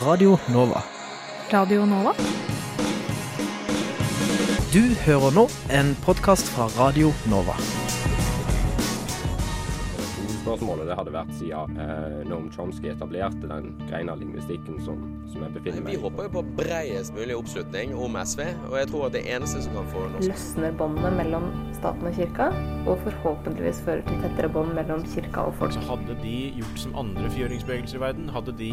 [0.00, 0.82] Radio Nova.
[1.50, 2.12] Radio Nova?
[4.70, 5.42] Du hører nå
[5.74, 7.56] en podkast fra Radio Nova.
[10.44, 15.56] Spørsmålet det hadde vært siden eh, Noam Chomsky etablerte den greina lingvistikken som, som jeg
[15.58, 15.98] befinner meg i.
[15.98, 19.66] Vi håper jo på bredest mulig oppslutning om SV, og jeg tror at det eneste
[19.66, 21.50] som kan få norsk løsner båndene mellom
[21.82, 22.52] staten og kirka,
[22.86, 25.74] og forhåpentligvis fører til tettere bånd mellom kirka og folk.
[25.74, 28.72] Så hadde de gjort som andre fjøringsbevegelser i verden, hadde de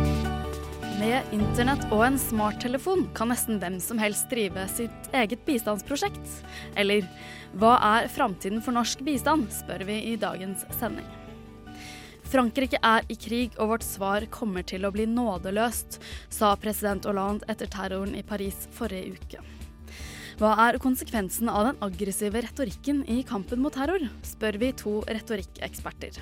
[1.01, 6.33] Med internett og en smarttelefon kan nesten hvem som helst drive sitt eget bistandsprosjekt.
[6.77, 7.07] Eller
[7.57, 11.07] hva er framtiden for norsk bistand, spør vi i dagens sending.
[12.29, 15.97] Frankrike er i krig, og vårt svar kommer til å bli nådeløst,
[16.29, 19.41] sa president Hollande etter terroren i Paris forrige uke.
[20.37, 26.21] Hva er konsekvensen av den aggressive retorikken i kampen mot terror, spør vi to retorikkeksperter.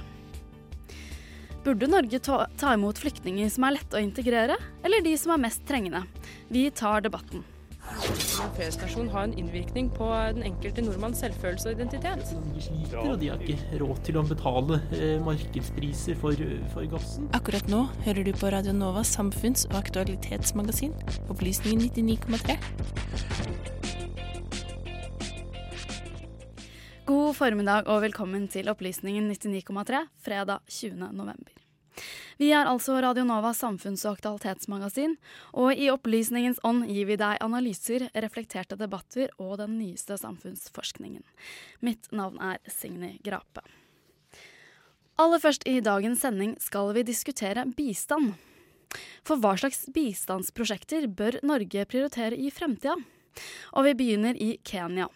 [1.63, 5.41] Burde Norge ta, ta imot flyktninger som er lette å integrere, eller de som er
[5.43, 6.05] mest trengende?
[6.47, 7.43] Vi tar debatten.
[7.89, 12.33] En feriestasjon har en innvirkning på den enkelte nordmanns selvfølelse og identitet.
[12.53, 17.27] De sliter, og de har ikke råd til å betale eh, markedspriser for, for gassen.
[17.37, 20.95] Akkurat nå hører du på Radio Novas samfunns- og aktualitetsmagasin,
[21.33, 23.68] Opplysningen 99,3.
[27.39, 30.97] Formiddag og velkommen til Opplysningen 99,3 fredag 20.
[31.15, 31.53] november.
[32.39, 35.13] Vi er altså Radio Novas samfunns- og aktualitetsmagasin,
[35.55, 41.23] og i opplysningens ånd gir vi deg analyser, reflekterte debatter og den nyeste samfunnsforskningen.
[41.79, 43.63] Mitt navn er Signy Grape.
[45.19, 48.33] Aller først i dagens sending skal vi diskutere bistand.
[49.23, 52.97] For hva slags bistandsprosjekter bør Norge prioritere i fremtida?
[53.77, 55.07] Og vi begynner i Kenya.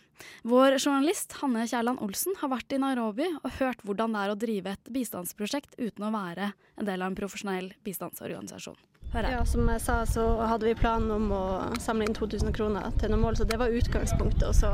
[0.47, 4.39] Vår journalist Hanne Kjærland Olsen har vært i Nairobi og hørt hvordan det er å
[4.39, 8.79] drive et bistandsprosjekt uten å være en del av en profesjonell bistandsorganisasjon.
[9.13, 11.43] Ja, Som jeg sa, så hadde vi planen om å
[11.79, 14.47] samle inn 2000 kroner til noen mål, så det var utgangspunktet.
[14.49, 14.71] Og så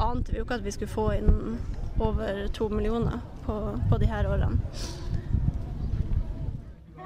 [0.00, 1.58] ante vi jo ikke at vi skulle få inn
[2.00, 3.58] over to millioner på,
[3.90, 4.56] på de her årene.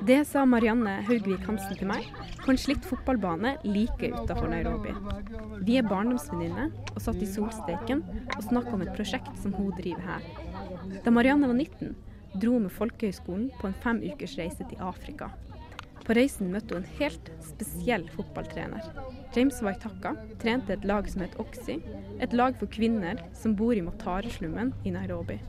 [0.06, 2.06] Det sa Marianne Haugvik Hansen til meg
[2.40, 4.94] på en slitt fotballbane like utafor Nairobi.
[5.66, 8.00] Vi er barndomsvenninner og satt i solsteiken
[8.36, 10.24] og snakka om et prosjekt som hun driver her.
[11.04, 11.92] Da Marianne var 19,
[12.40, 15.28] dro hun med folkehøyskolen på en fem ukers reise til Afrika.
[16.06, 18.88] På reisen møtte hun en helt spesiell fotballtrener.
[19.36, 21.76] James Waitaka trente et lag som het Oxy,
[22.18, 25.42] et lag for kvinner som bor i Motare-slummen i Nairobi.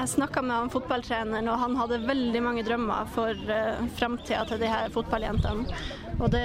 [0.00, 4.62] Jeg snakka med han fotballtreneren, og han hadde veldig mange drømmer for uh, framtida til
[4.62, 5.80] de her fotballjentene.
[6.16, 6.44] Og det,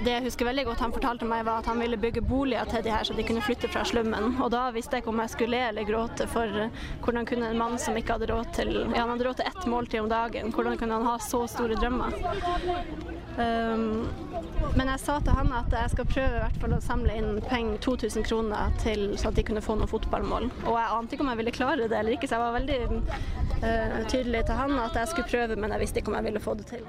[0.00, 2.84] det jeg husker veldig godt han fortalte meg, var at han ville bygge boliger til
[2.84, 4.38] de her, så de kunne flytte fra slummen.
[4.42, 6.58] Og da visste jeg ikke om jeg skulle le eller gråte, for
[7.04, 9.68] hvordan kunne en mann som ikke hadde råd til ja, han hadde råd til ett
[9.68, 12.16] måltid om dagen, hvordan kunne han ha så store drømmer?
[13.32, 14.08] Um,
[14.76, 17.40] men jeg sa til han at jeg skal prøve i hvert fall å samle inn
[17.46, 20.50] penger, 2000 kroner, til, så at de kunne få noen fotballmål.
[20.66, 22.80] Og jeg ante ikke om jeg ville klare det eller ikke, så jeg var veldig
[23.62, 26.44] uh, tydelig til han at jeg skulle prøve, men jeg visste ikke om jeg ville
[26.44, 26.86] få det til.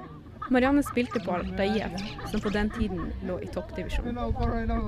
[0.50, 1.92] Marianne spilte på Alta IF,
[2.30, 4.18] som på den tiden lå i toppdivisjon.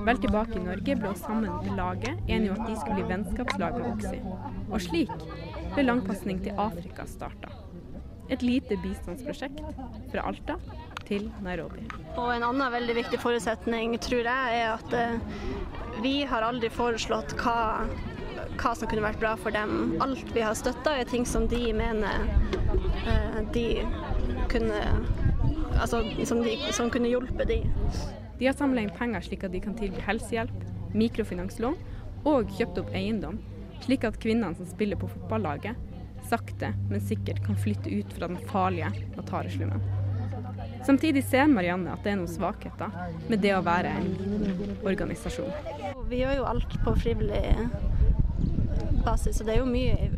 [0.05, 3.07] Vel tilbake i Norge ble hun sammen med laget enige om at de skulle bli
[3.13, 4.19] vennskapslag med Oxy.
[4.69, 5.15] Og slik
[5.73, 7.49] ble langpasning til Afrika starta.
[8.29, 9.63] Et lite bistandsprosjekt
[10.11, 10.57] fra Alta
[11.07, 11.85] til Nairobi.
[12.19, 17.37] Og en annen veldig viktig forutsetning, tror jeg, er at eh, vi har aldri foreslått
[17.39, 17.87] hva,
[18.59, 19.95] hva som kunne vært bra for dem.
[20.03, 22.27] Alt vi har støtta er ting som de mener
[23.07, 23.67] eh, de
[24.51, 24.83] kunne
[25.77, 27.59] Altså som, de, som kunne hjulpet de.
[28.39, 30.65] De har samla inn penger slik at de kan tilby helsehjelp,
[30.97, 31.77] mikrofinanslån
[32.27, 33.39] og kjøpt opp eiendom,
[33.85, 35.77] slik at kvinnene som spiller på fotballaget,
[36.27, 39.83] sakte, men sikkert kan flytte ut fra den farlige Natareslummen.
[40.85, 42.93] Samtidig ser Marianne at det er noen svakheter
[43.29, 45.51] med det å være en liten organisasjon.
[46.07, 47.43] Vi gjør jo alt på frivillig
[49.05, 50.09] basis, og det er jo mye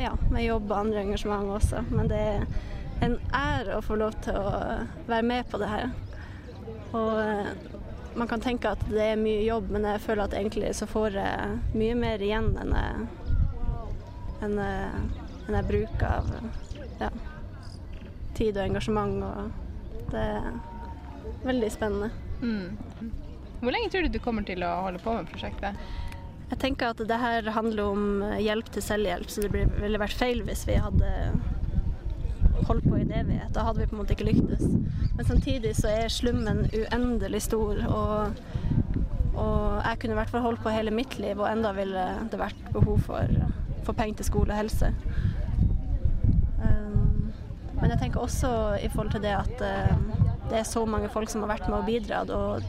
[0.00, 1.82] ja, med jobb og andre engasjement også.
[1.90, 2.46] Men det er
[3.04, 4.50] en ære å få lov til å
[5.08, 5.90] være med på det her.
[6.96, 10.88] Og man kan tenke at det er mye jobb, men jeg føler at egentlig så
[10.88, 13.06] får jeg mye mer igjen enn jeg,
[14.46, 15.02] enn jeg,
[15.46, 16.32] enn jeg bruker av
[17.02, 17.10] ja,
[18.38, 19.20] tid og engasjement.
[19.26, 20.50] Og det er
[21.44, 22.10] veldig spennende.
[22.40, 23.12] Mm.
[23.60, 25.76] Hvor lenge tror du du kommer til å holde på med prosjektet?
[26.46, 30.44] Jeg tenker at det her handler om hjelp til selvhjelp, så det ville vært feil
[30.46, 31.10] hvis vi hadde
[32.64, 34.64] holdt på i det vi Da hadde vi på en måte ikke lyktes.
[35.16, 38.34] Men samtidig så er slummen uendelig stor, og,
[39.34, 42.40] og jeg kunne i hvert fall holdt på hele mitt liv, og enda ville det
[42.40, 43.38] vært behov for,
[43.84, 44.92] for penger til skole og helse.
[46.60, 47.32] Um,
[47.80, 48.50] men jeg tenker også
[48.82, 51.78] i forhold til det at uh, det er så mange folk som har vært med
[51.80, 52.62] og bidratt, og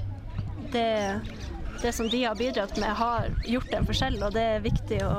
[0.73, 1.21] det,
[1.81, 5.15] det som de har bidratt med, har gjort en forskjell, og det er viktig å,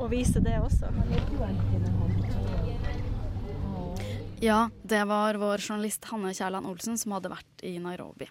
[0.00, 0.90] å vise det også.
[4.42, 8.24] Ja, det var vår journalist Hanne Kjærland Olsen som hadde vært i Nairobi.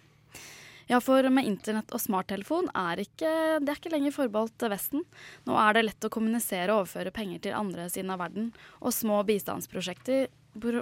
[0.89, 3.29] Ja, for med internett og smarttelefon er ikke,
[3.61, 5.03] det er ikke lenger forbeholdt Vesten.
[5.45, 8.50] Nå er det lett å kommunisere og overføre penger til andre siden av verden,
[8.81, 10.31] og små bistandsprosjekter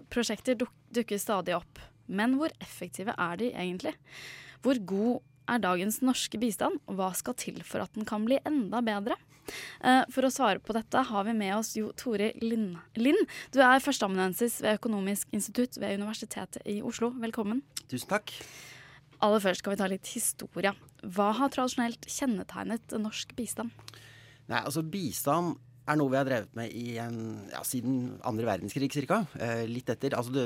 [0.08, 0.56] prosjekter
[0.96, 1.84] dukker stadig opp.
[2.08, 3.98] Men hvor effektive er de egentlig?
[4.64, 8.40] Hvor god er dagens norske bistand, og hva skal til for at den kan bli
[8.48, 9.18] enda bedre?
[9.80, 12.76] Eh, for å svare på dette har vi med oss Jo Tore Lind.
[13.00, 13.22] Lind.
[13.56, 17.14] Du er førsteamanuensis ved Økonomisk institutt ved Universitetet i Oslo.
[17.22, 17.64] Velkommen.
[17.88, 18.34] Tusen takk.
[19.24, 20.74] Aller først skal vi ta litt historie.
[21.02, 23.74] Hva har tradisjonelt kjennetegnet norsk bistand?
[24.48, 25.58] Nei, altså Bistand
[25.88, 27.20] er noe vi har drevet med en,
[27.52, 29.22] ja, siden andre verdenskrig ca.
[29.40, 30.16] Eh, litt etter.
[30.18, 30.46] Altså det,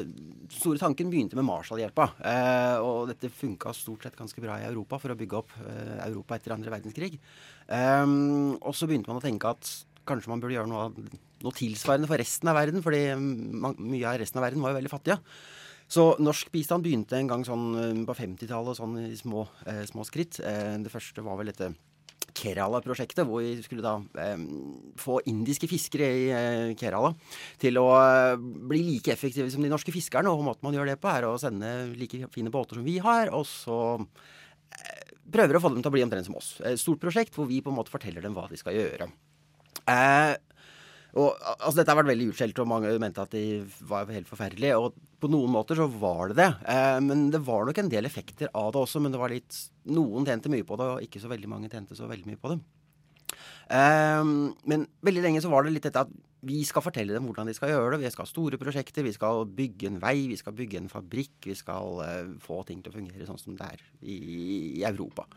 [0.54, 2.08] store tanken begynte med Marshallhjelpa.
[2.32, 5.98] Eh, og dette funka stort sett ganske bra i Europa for å bygge opp eh,
[6.06, 7.18] Europa etter andre verdenskrig.
[7.68, 8.06] Eh,
[8.60, 9.74] og så begynte man å tenke at
[10.08, 11.10] kanskje man burde gjøre noe,
[11.44, 14.94] noe tilsvarende for resten av verden, fordi mye av resten av verden var jo veldig
[14.94, 15.22] fattige.
[15.92, 20.06] Så norsk bistand begynte en gang sånn eh, på 50-tallet, sånn i små, eh, små
[20.08, 20.38] skritt.
[20.40, 21.74] det første var vel dette
[22.38, 24.44] Kerala-prosjektet, hvor vi skulle da eh,
[25.00, 27.14] få indiske fiskere i eh, Kerala
[27.62, 30.32] til å eh, bli like effektive som de norske fiskerne.
[30.32, 33.34] Og måten man gjør det på, er å sende like fine båter som vi har,
[33.36, 36.54] og så eh, prøver å få dem til å bli omtrent som oss.
[36.68, 39.12] Et stort prosjekt hvor vi på en måte forteller dem hva de skal gjøre.
[39.90, 40.34] Eh,
[41.12, 44.78] og, altså, dette har vært veldig utskjelt, og mange mente at de var helt forferdelige.
[44.80, 46.50] Og på noen måter så var det det.
[46.72, 49.04] Eh, men det var nok en del effekter av det også.
[49.04, 49.60] Men det var litt
[49.92, 52.54] Noen tjente mye på det, og ikke så veldig mange tjente så veldig mye på
[52.54, 52.60] det.
[53.76, 54.24] Eh,
[54.72, 57.56] men veldig lenge så var det litt dette at vi skal fortelle dem hvordan de
[57.58, 58.06] skal gjøre det.
[58.06, 61.36] Vi skal ha store prosjekter, vi skal bygge en vei, vi skal bygge en fabrikk.
[61.52, 64.18] Vi skal eh, få ting til å fungere sånn som det er i,
[64.80, 65.28] i Europa.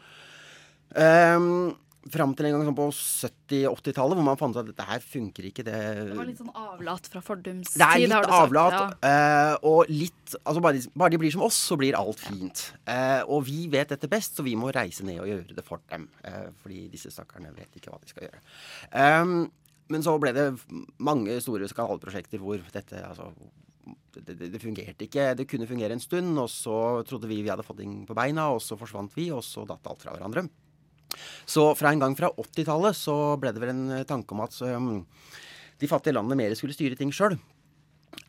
[0.94, 1.74] Um,
[2.12, 5.48] Fram til en gang sånn på 70-80-tallet, hvor man fant ut at dette her funker
[5.48, 5.64] ikke.
[5.64, 5.78] Det,
[6.10, 7.80] det var litt sånn avlat fra fordums tid?
[7.80, 8.76] Det er litt avlat.
[8.76, 9.14] Ja.
[9.54, 12.62] Uh, og litt Altså, bare de, bare de, blir som oss, så blir alt fint.
[12.88, 15.84] Uh, og vi vet dette best, så vi må reise ned og gjøre det for
[15.92, 16.08] dem.
[16.24, 18.40] Uh, fordi disse stakkarene vet ikke hva de skal gjøre.
[18.96, 19.36] Um,
[19.92, 20.46] men så ble det
[21.04, 23.28] mange store skandaleprosjekter hvor dette altså
[24.14, 25.32] det, det, det, fungerte ikke.
[25.38, 28.48] Det kunne fungere en stund, og så trodde vi vi hadde fått ting på beina,
[28.54, 30.46] og så forsvant vi, og så datt alt fra hverandre.
[31.46, 34.94] Så fra en gang fra 80-tallet så ble det vel en tanke om at um,
[35.80, 37.36] de fattige landene mer skulle styre ting sjøl.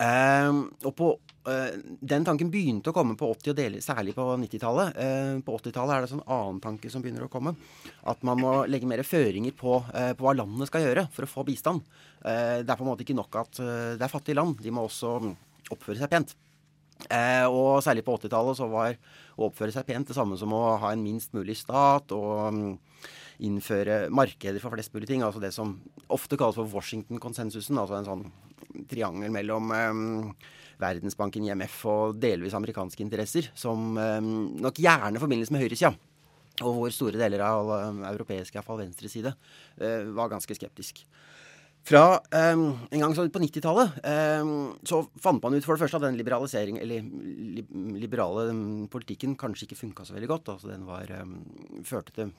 [0.02, 1.02] Ehm, og
[1.48, 4.98] uh, Den tanken begynte å komme på 80- og dele, særlig på 90-tallet.
[4.98, 7.56] Uh, på 80-tallet er det en sånn annen tanke som begynner å komme.
[8.10, 11.32] At man må legge mer føringer på, uh, på hva landene skal gjøre for å
[11.32, 11.86] få bistand.
[12.26, 13.60] det er på en måte ikke nok at
[14.00, 14.58] det er fattige land.
[14.58, 15.20] De må også
[15.70, 16.34] oppføre seg pent.
[17.06, 18.96] Eh, og særlig på 80-tallet så var
[19.36, 22.62] å oppføre seg pent det samme som å ha en minst mulig stat og um,
[23.44, 25.26] innføre markeder for flest mulig ting.
[25.26, 25.76] Altså det som
[26.08, 27.78] ofte kalles for Washington-konsensusen.
[27.82, 28.26] Altså en sånn
[28.90, 30.34] triangel mellom um,
[30.82, 35.94] Verdensbanken, IMF og delvis amerikanske interesser, som um, nok gjerne forbindes med høyresida.
[36.64, 37.70] Og hvor store deler av
[38.14, 39.36] europeisk, iallfall venstreside,
[39.82, 41.04] uh, var ganske skeptisk.
[41.86, 44.00] Fra um, en gang på 90-tallet
[44.42, 47.62] um, så fant man ut for det første at den liberalisering, eller li,
[48.02, 50.50] liberale um, politikken kanskje ikke funka så veldig godt.
[50.56, 51.14] Altså Den var,
[51.86, 52.32] førte til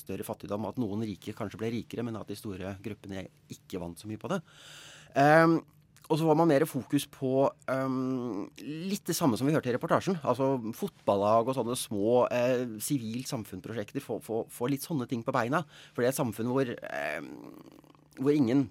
[0.00, 4.00] større fattigdom, at noen rike kanskje ble rikere, men at de store gruppene ikke vant
[4.00, 4.40] så mye på det.
[6.06, 7.50] og så var man mer fokus på
[8.64, 10.16] litt det samme som vi hørte i reportasjen.
[10.24, 14.00] Altså fotballag og sånne små eh, sivilt samfunnsprosjekter.
[14.00, 15.66] Få, litt sånne ting på beina.
[15.92, 16.72] For det er et samfunn hvor,
[18.22, 18.68] hvor ingen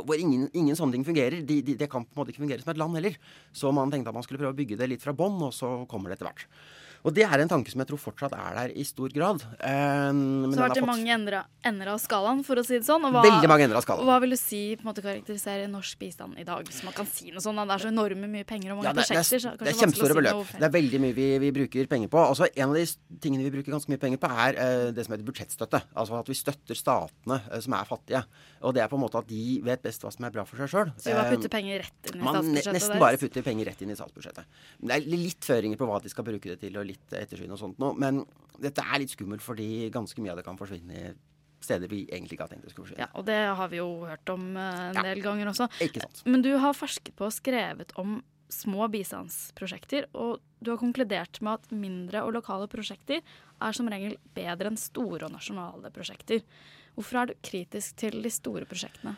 [0.00, 1.42] hvor ingen, ingen, sånne ting fungerer.
[1.46, 3.18] De, de, det kan på en måte ikke fungere som et land heller.
[3.56, 5.82] Så man tenkte at man skulle prøve å bygge det litt fra bånn, og så
[5.90, 6.46] kommer det etter hvert.
[7.02, 9.42] Og det er en tanke som jeg tror fortsatt er der i stor grad.
[9.58, 10.88] Um, så har det fått...
[10.88, 13.02] mange av skalaen, for å si det sånn.
[13.08, 14.06] Og hva, Veldig mange ender av skalaen.
[14.06, 16.68] Hva vil du si på en måte karakteriserer norsk bistand i dag?
[16.70, 17.58] Så man kan si noe sånt.
[17.58, 19.42] Det er så enorme mye penger og mange ja, det, prosjekter.
[19.42, 20.54] Det, det, er kjempestore si beløp.
[20.54, 22.22] Det er veldig mye vi, vi, bruker penger på.
[22.22, 25.16] Altså, en av de tingene vi bruker ganske mye penger på, er uh, det som
[25.16, 25.82] heter budsjettstøtte.
[25.98, 28.22] Altså at vi støtter statene uh, som er fattige.
[28.62, 30.62] Og det er på en måte at de vet best hva som er bra for
[30.62, 30.94] seg sjøl.
[30.94, 32.70] Så vi bare putter penger rett inn i statsbudsjettet?
[32.70, 34.60] Man nesten bare putter penger rett inn i statsbudsjettet.
[34.78, 37.60] Det er litt føringer på hva de skal bruke det til, og litt ettersyn og
[37.60, 37.92] sånt nå.
[37.98, 38.22] Men
[38.62, 41.12] dette er litt skummelt fordi ganske mye av det kan forsvinne i
[41.62, 43.06] steder vi egentlig ikke har tenkt det skulle forsvinne.
[43.06, 45.68] Ja, og det har vi jo hørt om en en del ganger også.
[45.84, 46.22] Ikke sant.
[46.26, 48.20] Men du har forsket på og skrevet om
[48.52, 54.18] små bistandsprosjekter, og du har konkludert med at mindre og lokale prosjekter er som regel
[54.36, 56.42] bedre enn store og nasjonale prosjekter.
[56.92, 59.14] Hvorfor er du kritisk til de store prosjektene?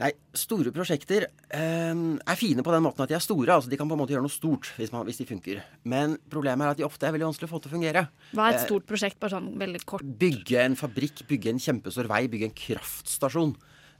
[0.00, 3.54] Nei, store prosjekter eh, er fine på den måten at de er store.
[3.54, 5.60] altså De kan på en måte gjøre noe stort hvis, man, hvis de funker.
[5.86, 8.02] Men problemet er at de ofte er veldig vanskelig å få til å fungere.
[8.34, 10.02] Hva er et Eh, stort prosjekt, bare sånn veldig kort?
[10.24, 13.54] Bygge en fabrikk, bygge en kjempestor vei, bygge en kraftstasjon.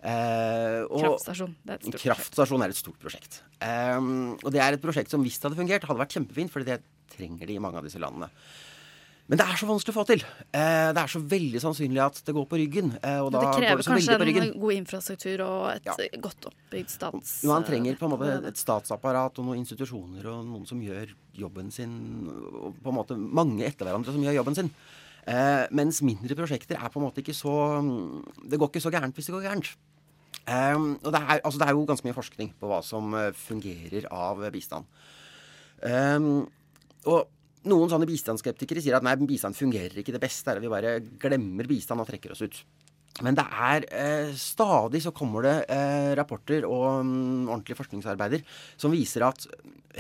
[0.05, 3.41] Eh, og- Kraftstasjon, det er et stort Kraftstasjon er et stort prosjekt.
[3.63, 6.67] Um, og det er et prosjekt som hvis det hadde fungert, hadde vært kjempefint, fordi
[6.75, 6.83] det
[7.15, 8.29] trenger de i mange av disse landene.
[9.25, 10.23] Men det er så vanskelig å få til.
[10.53, 12.91] Eh, det er så veldig sannsynlig at det går på ryggen.
[13.01, 17.31] eh, og da det krever det kanskje en god infrastruktur og et godt oppbygd stats...
[17.49, 21.73] Man trenger på en måte et statsapparat og noen institusjoner og noen som gjør jobben
[21.73, 21.95] sin.
[22.29, 24.69] Og på en måte mange etter hverandre som gjør jobben sin.
[25.25, 27.81] Eh, mens mindre prosjekter er på en måte ikke så
[28.45, 29.71] Det går ikke så gærent hvis det går gærent.
[30.45, 34.43] Og det er, altså det er jo ganske mye forskning på hva som fungerer av
[34.53, 34.85] bistand.
[37.09, 37.25] Og
[37.71, 40.15] noen sånne bistandsskeptikere sier at nei, bistand fungerer ikke.
[40.17, 42.59] Det beste er at vi bare glemmer bistand og trekker oss ut.
[43.23, 48.43] Men det er eh, stadig så kommer det eh, rapporter og mm, ordentlige forskningsarbeider
[48.75, 49.47] som viser at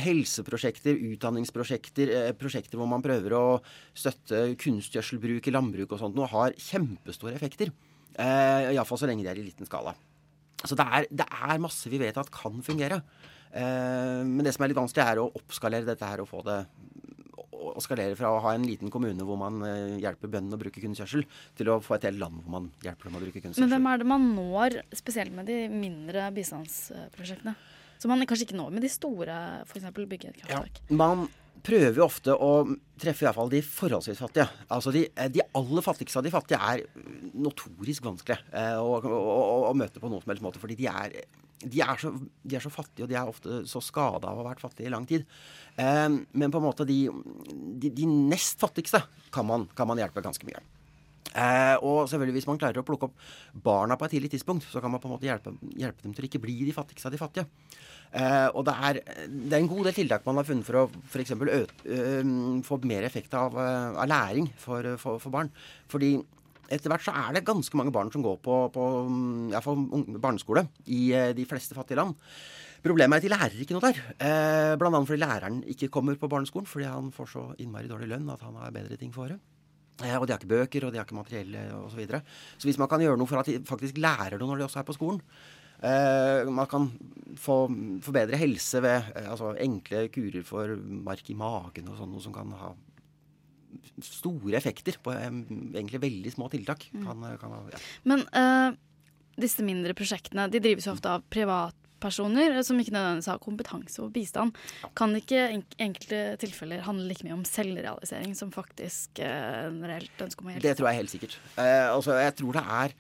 [0.03, 3.45] helseprosjekter, utdanningsprosjekter, eh, prosjekter hvor man prøver å
[3.95, 7.71] støtte kunstgjødselbruk i landbruk og sånt, nå har kjempestore effekter.
[8.19, 9.95] Eh, Iallfall så lenge de er i liten skala.
[10.65, 12.99] Så det er, det er masse vi vet at kan fungere.
[13.55, 16.65] Eh, men det som er litt vanskelig, er å oppskalere dette her og få det
[17.73, 20.83] å skalere fra å ha en liten kommune hvor man eh, hjelper bøndene å bruke
[20.83, 21.25] kunstgjødsel,
[21.59, 24.03] til å få et helt land hvor man hjelper dem å bruke Men hvem er
[24.03, 27.57] det man når, spesielt med de mindre bistandsprosjektene?
[28.03, 29.89] Som man kanskje ikke når med de store, f.eks.
[29.97, 30.83] bygge et kraftverk.
[30.93, 31.29] Man
[31.65, 32.51] prøver jo ofte å
[33.01, 34.49] treffe i hvert fall de forholdsvis fattige.
[34.75, 36.85] Altså de, de aller fattigste av de fattige er
[37.33, 40.61] notorisk vanskelig eh, å, å, å, å møte på noen som helst måte.
[40.63, 41.17] Fordi de er,
[41.63, 44.45] de, er så, de er så fattige, og de er ofte så skada av å
[44.45, 45.27] ha vært fattige i lang tid.
[45.81, 47.03] Eh, men på en måte de,
[47.81, 49.03] de, de nest fattigste
[49.35, 50.63] kan man, kan man hjelpe ganske mye.
[51.35, 53.25] Eh, og selvfølgelig hvis man klarer å plukke opp
[53.65, 56.27] barna på et tidlig tidspunkt, så kan man på en måte hjelpe, hjelpe dem til
[56.27, 57.49] å ikke bli de fattigste av de fattige.
[58.15, 60.87] Eh, og det er, det er en god del tiltak man har funnet for å
[61.11, 61.35] f.eks.
[62.69, 65.51] få mer effekt av, av læring for, for, for barn.
[65.91, 66.15] Fordi
[66.73, 68.85] etter hvert så er det ganske mange barn som går på, på
[69.53, 72.15] ja, fall ung- barneskole i eh, de fleste fattige land.
[72.85, 74.01] Problemet er at de lærer ikke noe der.
[74.21, 78.29] Eh, annet fordi læreren ikke kommer på barneskolen fordi han får så innmari dårlig lønn
[78.33, 79.41] at han har bedre ting for året.
[80.03, 81.93] Eh, og de har ikke bøker, og de har ikke materiell osv.
[81.93, 82.23] Så, videre.
[82.59, 84.81] så hvis man kan gjøre noe for at de faktisk lærer noe når de også
[84.83, 85.21] er på skolen
[85.81, 86.89] eh, Man kan
[87.39, 87.59] få,
[88.03, 90.75] få bedre helse ved eh, altså enkle kurer for
[91.07, 92.73] mark i magen og sånn, noe som kan ha
[94.05, 95.31] store effekter på eh,
[95.75, 96.89] egentlig veldig små tiltak.
[96.95, 97.07] Mm.
[97.07, 97.81] Kan, kan, ja.
[98.09, 98.77] Men uh,
[99.41, 104.13] disse mindre prosjektene de drives jo ofte av privatpersoner som ikke nødvendigvis har kompetanse og
[104.15, 104.57] bistand.
[104.99, 105.47] Kan ikke
[105.83, 110.55] enkelte tilfeller handle like mye om selvrealisering som faktisk uh, en reelt ønske om å
[110.55, 110.69] hjelpe?
[110.69, 111.41] Det tror jeg helt sikkert.
[111.57, 112.99] Uh, altså, jeg tror det er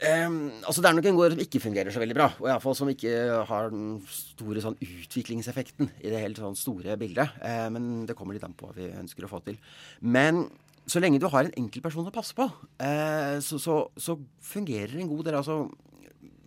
[0.00, 2.30] Ehm, altså Det er nok en gård som ikke fungerer så veldig bra.
[2.40, 3.12] Og iallfall som ikke
[3.50, 7.36] har den store sånn utviklingseffekten i det helt sånn store bildet.
[7.42, 9.60] Uh, men det kommer litt an på hva vi ønsker å få til.
[10.00, 10.46] Men
[10.88, 15.12] så lenge du har en enkeltperson å passe på, uh, så, så, så fungerer en
[15.12, 15.40] god del.
[15.42, 15.62] altså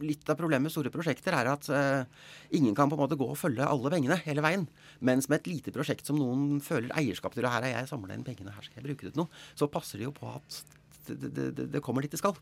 [0.04, 2.26] Litt av problemet med store prosjekter er at uh,
[2.58, 4.66] ingen kan på en måte gå og følge alle pengene hele veien.
[5.06, 8.18] Mens med et lite prosjekt som noen føler eierskap til, og her har jeg samla
[8.18, 10.64] inn pengene, her skal jeg bruke det til noe, så passer det jo på at
[11.08, 12.38] det, det, det, kommer dit det skal.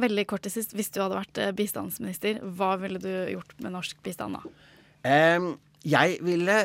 [0.00, 3.74] Veldig kort til sist, hvis du hadde vært eh, bistandsminister, hva ville du gjort med
[3.76, 4.56] norsk bistand da?
[5.06, 5.54] Ehm,
[5.86, 6.56] jeg ville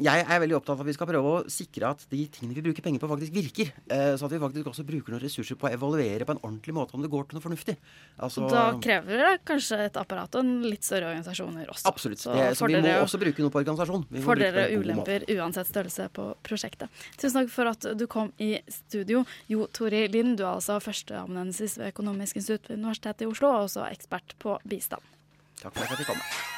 [0.00, 2.64] Jeg er veldig opptatt av at vi skal prøve å sikre at de tingene vi
[2.64, 3.72] bruker penger på, faktisk virker.
[3.92, 6.74] Eh, så at vi faktisk også bruker noen ressurser på å evaluere på en ordentlig
[6.76, 7.76] måte om det går til noe fornuftig.
[8.24, 11.86] Altså, da krever det kanskje et apparat og en litt større organisasjoner også.
[11.90, 12.22] Absolutt.
[12.24, 14.06] Så Det, så vi må også bruke noe på organisasjon.
[14.10, 17.04] Vi Fordeler og ulemper uansett størrelse på prosjektet.
[17.20, 19.24] Tusen takk for at du kom i studio.
[19.52, 23.68] Jo Tori Lind, du er altså førsteamanuensis ved Økonomisk institutt ved Universitetet i Oslo, og
[23.68, 25.04] også ekspert på bistand.
[25.60, 26.57] Takk for at jeg fikk komme.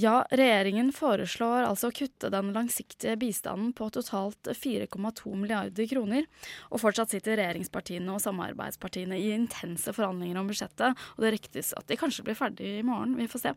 [0.00, 6.28] Ja, regjeringen foreslår altså å kutte den langsiktige bistanden på totalt 4,2 milliarder kroner.
[6.70, 11.04] Og fortsatt sitter regjeringspartiene og samarbeidspartiene i intense forhandlinger om budsjettet.
[11.16, 13.54] Og det ryktes at de kanskje blir ferdig i morgen, vi får se.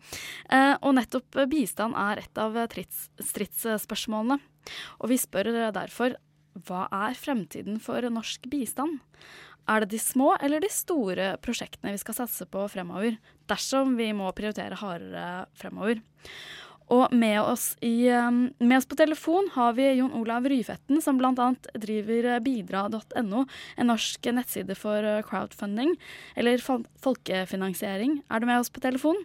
[0.50, 4.39] Eh, og nettopp bistand er et av stridsspørsmålene.
[5.00, 6.17] Og vi spør derfor
[6.67, 9.00] hva er fremtiden for norsk bistand?
[9.70, 13.15] Er det de små eller de store prosjektene vi skal satse på fremover,
[13.51, 16.03] dersom vi må prioritere hardere fremover?
[16.91, 21.17] Og med oss, i, um, med oss på telefon har vi Jon Olav Ryfetten, som
[21.17, 21.48] bl.a.
[21.79, 23.46] driver bidra.no,
[23.77, 25.96] en norsk nettside for crowdfunding,
[26.36, 28.20] eller folkefinansiering.
[28.29, 29.24] Er du med oss på telefon?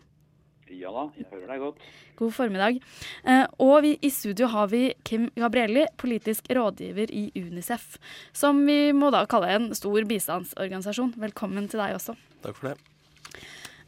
[0.75, 1.85] Ja da, jeg hører deg godt.
[2.19, 2.79] God formiddag.
[3.25, 7.97] Eh, og vi, i studio har vi Kim Gabrielli, politisk rådgiver i Unicef.
[8.37, 11.15] Som vi må da kalle en stor bistandsorganisasjon.
[11.23, 12.17] Velkommen til deg også.
[12.45, 12.77] Takk for det.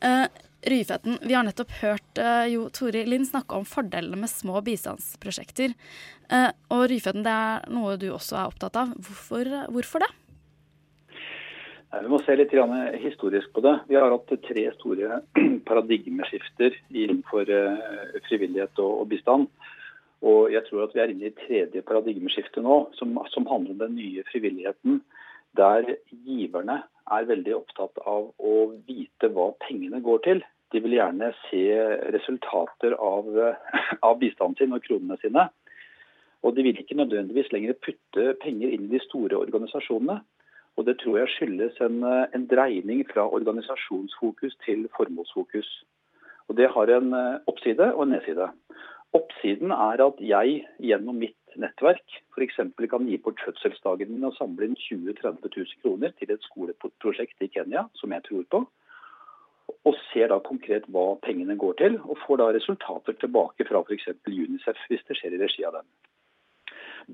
[0.01, 0.25] Uh,
[0.71, 5.77] Ryfetten, vi har nettopp hørt uh, Jo Tori Lind snakke om fordelene med små bistandsprosjekter.
[6.33, 8.97] Uh, og Ryfetten, det er noe du også er opptatt av.
[8.97, 10.11] Hvorfor, hvorfor det?
[11.91, 12.53] Vi må se litt
[13.03, 13.73] historisk på det.
[13.91, 15.21] Vi har hatt tre store
[15.69, 19.49] paradigmeskifter innenfor eh, frivillighet og bistand.
[20.23, 23.83] Og jeg tror at vi er inne i tredje paradigmeskifte nå, som, som, handler om
[23.83, 25.01] den nye frivilligheten.
[25.59, 28.57] Der giverne er veldig opptatt av å
[28.87, 30.47] vite hva pengene går til.
[30.71, 31.65] De vil gjerne se
[32.15, 33.33] resultater av,
[34.07, 35.51] av bistanden sin og kronene sine.
[36.47, 40.23] Og de vil ikke nødvendigvis lenger putte penger inn i de store organisasjonene.
[40.81, 45.69] Og Det tror jeg skyldes en, eh, en, dreining fra organisasjonsfokus til formålsfokus.
[46.49, 48.47] Og Det har en eh, oppside og en nedside.
[49.13, 52.57] Oppsiden er at jeg gjennom mitt nettverk f.eks.
[52.91, 57.43] kan gi bort fødselsdagen min og samle inn 20 30 000 kroner til et skoleprosjekt
[57.45, 58.61] i Kenya som jeg tror på.
[59.85, 64.09] Og ser da konkret hva pengene går til, og får da resultater tilbake fra f.eks.
[64.27, 65.93] Unicef hvis det skjer i regi av dem.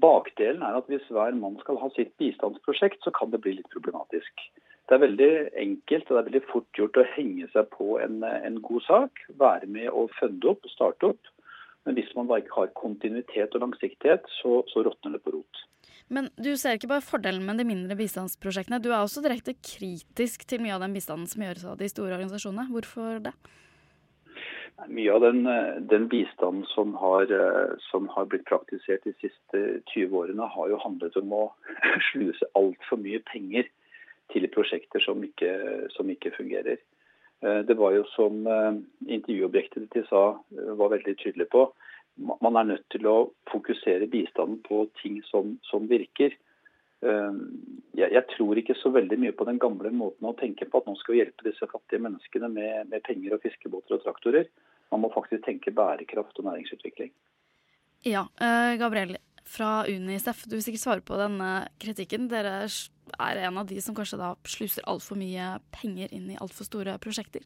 [0.02, 3.70] Bakdelen er at hvis hver mann skal ha sitt bistandsprosjekt, så kan det bli litt
[3.72, 4.46] problematisk.
[4.86, 8.20] Det er veldig enkelt og det er veldig fort gjort å henge seg på en,
[8.22, 11.32] en god sak, være med å funde opp starte opp.
[11.86, 15.62] Men hvis man da ikke har kontinuitet og langsiktighet, så, så råtner det på rot.
[16.10, 18.78] Men du ser ikke bare fordelen med de mindre bistandsprosjektene.
[18.82, 22.14] Du er også direkte kritisk til mye av den bistanden som gjøres av de store
[22.14, 22.70] organisasjonene.
[22.74, 23.34] Hvorfor det?
[24.88, 29.80] Mye av den, eh, den bistanden som har, eh, som har, blitt praktisert de siste
[29.94, 31.44] 20 årene, har jo handlet om å
[32.10, 33.70] sluse altfor mye penger
[34.32, 36.76] til prosjekter som ikke, som ikke, fungerer.
[37.42, 38.44] Eh, det var jo som
[39.06, 41.70] intervjuobjektet ditt sa, var veldig tydelig på.
[42.16, 46.36] Man er nødt til å fokusere bistanden på ting som, som virker.
[47.04, 50.88] Jeg, jeg, tror ikke så veldig mye på den gamle måten å tenke på at
[50.88, 54.48] nå skal vi hjelpe disse fattige menneskene med, med penger og fiskebåter og traktorer.
[54.92, 57.12] Man må faktisk tenke bærekraft og næringsutvikling.
[58.06, 61.50] Ja, uh, Gabriel fra Unicef, du vil sikkert svare på denne
[61.82, 62.28] kritikken.
[62.30, 66.66] Dere er en av de som kanskje da sluser altfor mye penger inn i altfor
[66.68, 67.44] store prosjekter.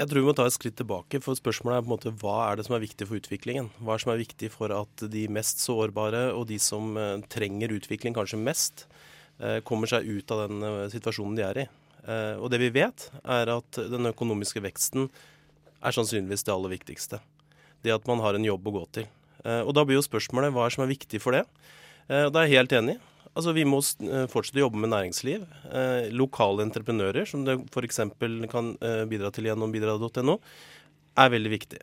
[0.00, 2.36] Jeg tror vi må ta et skritt tilbake, for spørsmålet er på en måte hva
[2.46, 3.68] er det som er viktig for utviklingen?
[3.84, 7.20] Hva er det som er viktig for at de mest sårbare og de som uh,
[7.28, 8.86] trenger utvikling kanskje mest,
[9.44, 11.68] uh, kommer seg ut av den situasjonen de er i?
[12.40, 15.10] Og det vi vet, er at den økonomiske veksten
[15.84, 17.20] er sannsynligvis det aller viktigste.
[17.84, 19.08] Det at man har en jobb å gå til.
[19.44, 21.44] Eh, og da blir jo spørsmålet hva er det som er viktig for det.
[22.08, 22.96] Eh, da er jeg helt enig.
[23.38, 25.46] Altså Vi må eh, fortsette å jobbe med næringsliv.
[26.16, 28.02] Lokale entreprenører, som det f.eks.
[28.50, 28.74] kan
[29.10, 30.38] bidra til gjennom bidra.no,
[31.20, 31.80] er veldig viktig.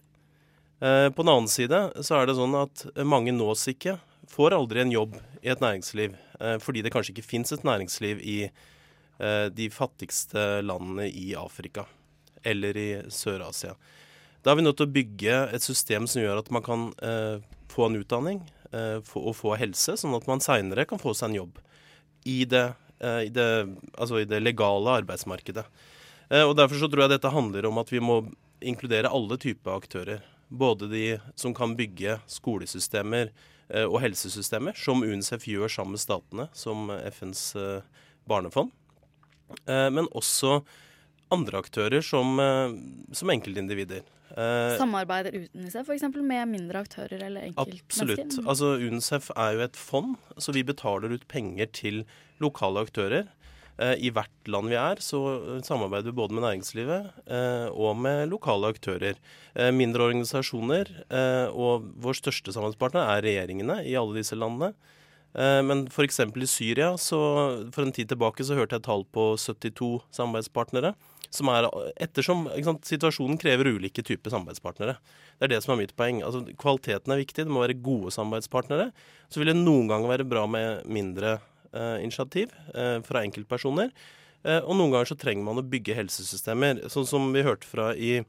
[0.78, 3.96] På den annen side så er det sånn at mange nås ikke,
[4.30, 6.14] får aldri en jobb i et næringsliv.
[6.62, 8.38] Fordi det kanskje ikke fins et næringsliv i
[9.58, 11.88] de fattigste landene i Afrika
[12.46, 13.74] eller i Sør-Asia.
[14.48, 17.42] Da er vi nødt til å bygge et system som gjør at man kan eh,
[17.72, 18.38] få en utdanning
[18.72, 21.60] eh, få, og få helse, sånn at man seinere kan få seg en jobb
[22.28, 22.66] i det,
[23.00, 23.48] eh, i det,
[23.98, 25.66] altså i det legale arbeidsmarkedet.
[26.30, 28.22] Eh, og Derfor så tror jeg dette handler om at vi må
[28.62, 30.26] inkludere alle typer aktører.
[30.48, 33.34] Både de som kan bygge skolesystemer
[33.68, 37.42] og helsesystemer, som UNICEF gjør sammen med statene, som FNs
[38.24, 38.72] barnefond.
[39.68, 40.62] men også
[41.36, 42.40] andre aktører som,
[43.12, 44.08] som enkeltindivider.
[44.36, 46.04] Eh, Samarbeider UNICEF f.eks.
[46.20, 48.26] med mindre aktører eller enkeltmennesker?
[48.26, 48.38] Absolutt.
[48.44, 52.04] Altså UNICEF er jo et fond, så vi betaler ut penger til
[52.44, 53.30] lokale aktører.
[53.78, 55.22] Eh, I hvert land vi er, så
[55.66, 57.12] samarbeider vi både med næringslivet
[57.72, 59.18] og med lokale aktører.
[59.74, 60.92] Mindre organisasjoner,
[61.54, 64.74] og vår største samarbeidspartner er regjeringene i alle disse landene.
[65.38, 66.20] Eh, Men f.eks.
[66.20, 67.20] i Syria, så
[67.74, 70.96] for en tid tilbake så hørte jeg tall på 72 samarbeidspartnere.
[71.30, 71.68] Som er,
[72.00, 74.96] ettersom sant, Situasjonen krever ulike typer samarbeidspartnere.
[75.38, 76.22] Det er det som er mitt poeng.
[76.26, 78.90] Altså, kvaliteten er viktig, det må være gode samarbeidspartnere.
[79.30, 81.38] Så vil det noen ganger være bra med mindre
[81.74, 83.92] eh, initiativ eh, fra enkeltpersoner.
[84.48, 86.86] Eh, og noen ganger så trenger man å bygge helsesystemer.
[86.94, 88.22] Sånn som vi hørte fra, i,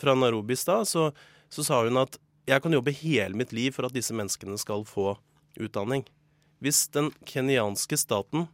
[0.00, 1.10] fra Narobi i stad, så,
[1.52, 2.18] så sa hun at
[2.50, 5.14] jeg kan jobbe hele mitt liv for at disse menneskene skal få
[5.62, 6.02] utdanning.
[6.62, 8.46] Hvis den kenyanske staten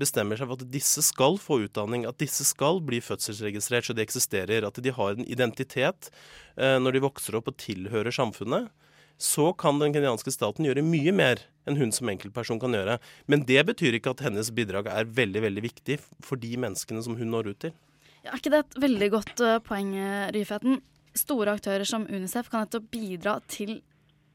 [0.00, 4.04] bestemmer seg for at disse skal få utdanning, at disse skal bli fødselsregistrert så de
[4.04, 6.10] eksisterer, at de har en identitet
[6.56, 8.70] eh, når de vokser opp og tilhører samfunnet,
[9.22, 12.98] så kan den kenyanske staten gjøre mye mer enn hun som enkeltperson kan gjøre.
[13.30, 17.16] Men det betyr ikke at hennes bidrag er veldig veldig viktig for de menneskene som
[17.20, 17.74] hun når ut til.
[18.22, 20.80] Ja, er ikke det et veldig godt uh, poeng, eh, Ryfeten?
[21.18, 23.80] Store aktører som Unicef kan nettopp bidra til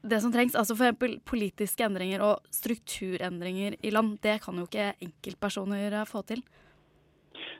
[0.02, 0.56] det som trengs.
[0.58, 1.18] Altså f.eks.
[1.26, 4.18] politiske endringer og strukturendringer i land.
[4.22, 6.42] Det kan jo ikke enkeltpersoner uh, få til.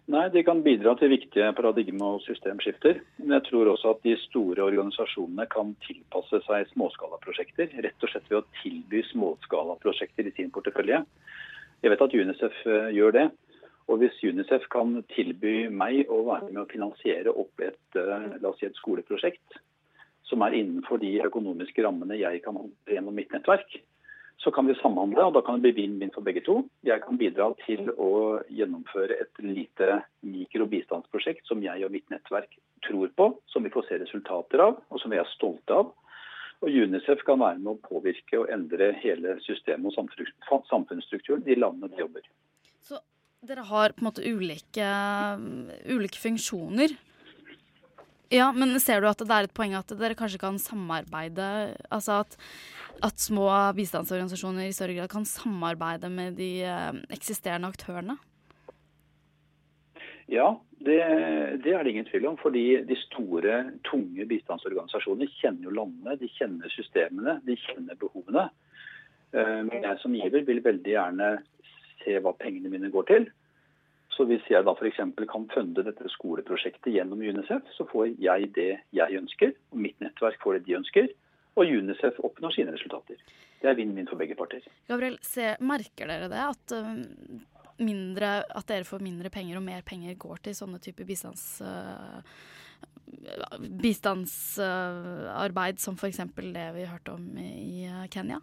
[0.09, 3.03] Nei, de kan bidra til viktige paradigme- og systemskifter.
[3.19, 7.75] Men jeg tror også at de store organisasjonene kan tilpasse seg småskalaprosjekter.
[7.85, 11.03] Rett og slett ved å tilby småskalaprosjekter i sin portefølje.
[11.85, 13.27] Jeg vet at UNICEF eh, gjør det.
[13.89, 18.69] Og hvis UNICEF kan tilby meg å være med å finansiere opp et, eh, si
[18.69, 19.61] et skoleprosjekt
[20.29, 23.79] som er innenfor de økonomiske rammene jeg kan håndtere gjennom mitt nettverk,
[24.39, 26.61] så kan vi samhandle, og da kan det bli vinn-vinn for begge to.
[26.87, 32.55] Jeg kan bidra til å gjennomføre et lite mikrobistandsprosjekt som jeg og mitt nettverk
[32.87, 35.91] tror på, som vi får se resultater av, og som vi er stolte av.
[36.63, 41.91] Og UNICEF kan være med å påvirke og endre hele systemet og samfunnsstrukturen i landene
[41.91, 42.25] de jobber.
[42.83, 42.99] Så
[43.47, 44.87] dere har på en måte ulike,
[45.91, 46.95] ulike funksjoner.
[48.29, 51.49] Ja, men ser du at det er et poeng at dere kanskje kan samarbeide?
[51.89, 52.37] Altså at,
[53.05, 58.19] at små bistandsorganisasjoner i større grad kan samarbeide med de eh, eksisterende aktørene?
[60.29, 60.51] Ja,
[60.85, 60.99] det,
[61.65, 62.37] det, er det ingen tvil om.
[62.43, 68.51] Fordi de store, tunge bistandsorganisasjonene kjenner jo landene, de kjenner systemene, de kjenner behovene.
[69.33, 71.33] Eh, men jeg som giver vil veldig gjerne
[72.05, 73.31] se hva pengene mine går til.
[74.19, 74.97] Så hvis jeg da f.eks.
[75.31, 80.41] kan funde dette skoleprosjektet gjennom UNICEF, så får jeg det jeg ønsker, og mitt nettverk
[80.43, 81.07] får det de ønsker,
[81.55, 83.15] og UNICEF oppnår sine resultater.
[83.63, 84.63] Det er vinn-vinn for begge parter.
[84.91, 86.43] Gabriel, se, merker dere det?
[86.43, 86.99] At, uh,
[87.79, 91.63] mindre, at, dere får mindre penger og mer penger går til sånne typer bistands...
[91.63, 92.19] Uh,
[93.59, 96.21] bistandsarbeid som f.eks.
[96.37, 98.41] det vi hørte om i Kenya?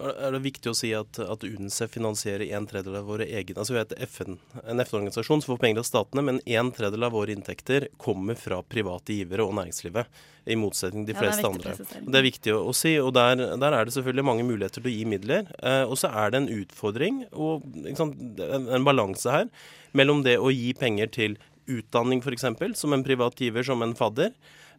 [0.00, 3.74] Er det viktig å si at, at UNICEF finansierer en tredjedel av våre egne altså
[3.74, 7.34] Vi er FN, en FN-organisasjon som får penger av statene, men en tredjedel av våre
[7.34, 10.20] inntekter kommer fra private givere og næringslivet.
[10.50, 11.74] I motsetning til de fleste ja, andre.
[12.00, 12.94] Det er viktig å, å si.
[12.98, 15.50] og der, der, er det selvfølgelig mange muligheter til å gi midler.
[15.60, 17.66] Eh, og så er det en utfordring og
[17.98, 19.50] sant, en, en balanse her
[19.96, 21.36] mellom det å gi penger til
[21.70, 24.32] utdanning f.eks., som en privat giver, som en fadder,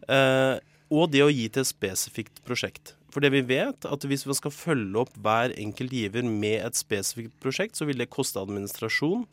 [0.07, 0.57] eh,
[0.91, 2.95] og det å gi til et spesifikt prosjekt.
[3.11, 6.79] For det vi vet, at hvis vi skal følge opp hver enkelt giver med et
[6.79, 9.25] spesifikt prosjekt, så vil det koste administrasjon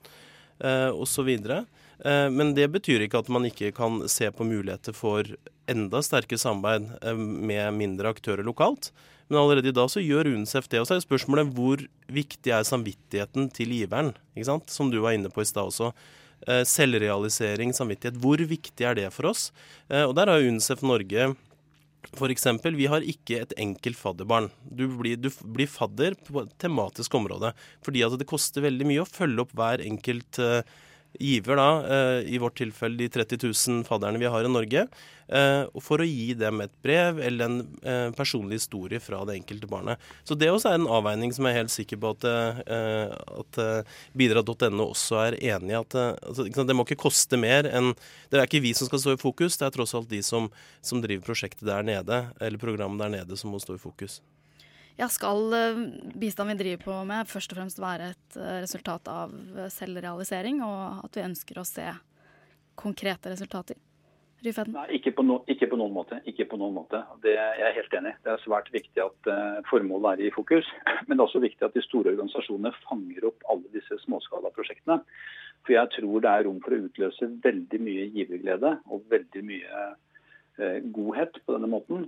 [0.64, 1.30] eh, osv.
[1.38, 5.30] Eh, men det betyr ikke at man ikke kan se på muligheter for
[5.70, 8.90] enda sterkere samarbeid eh, med mindre aktører lokalt.
[9.28, 10.80] Men allerede i dag så gjør UNICEF det.
[10.80, 14.14] Og så er spørsmålet hvor viktig er samvittigheten til giveren?
[14.34, 14.72] ikke sant?
[14.72, 15.92] Som du var inne på i stad også.
[16.46, 18.16] Eh, selvrealisering, samvittighet.
[18.22, 19.50] Hvor viktig er det for oss?
[19.90, 21.34] Eh, og der har UNICEF Norge
[22.16, 22.46] F.eks.
[22.64, 24.48] vi har ikke et enkelt fadderbarn.
[24.64, 27.52] Du blir, du blir, fadder på et tematisk område.
[27.84, 30.62] Fordi at det koster veldig mye å følge opp hver enkelt uh,
[31.18, 34.84] giver, da, uh, i vårt tilfelle de 30 000 fadderne vi har i Norge,
[35.32, 40.02] uh, for å gi dem et brev eller en personlig historie fra det enkelte barnet.
[40.28, 42.26] Så det også er en avveining som jeg er helt sikker på at,
[42.68, 43.58] at
[44.18, 45.78] bidra.no også er enig i.
[45.78, 47.92] at altså, Det må ikke koste mer enn
[48.30, 50.50] Det er ikke vi som skal stå i fokus, det er tross alt de som,
[50.84, 54.20] som driver prosjektet der nede, eller programmet der nede, som må stå i fokus.
[54.98, 55.82] Ja, skal uh,
[56.18, 60.58] bistand vi driver på med først og fremst være et uh, resultat av uh, selvrealisering,
[60.66, 61.84] og at vi ønsker å se
[62.78, 63.78] konkrete resultater?
[64.42, 66.18] Nei, ikke på, no, ikke på, noen måte.
[66.30, 67.04] Ikke på noen måte.
[67.22, 68.12] Det, jeg er helt enig.
[68.26, 69.30] Det er svært viktig at
[69.66, 70.66] formålet er i fokus.
[71.06, 75.00] Men det er også viktig at de store organisasjonene fanger opp alle disse småskalaprosjektene.
[75.66, 79.82] For jeg tror det er rom for å utløse veldig mye giverglede og veldig mye
[80.94, 82.06] godhet på denne måten.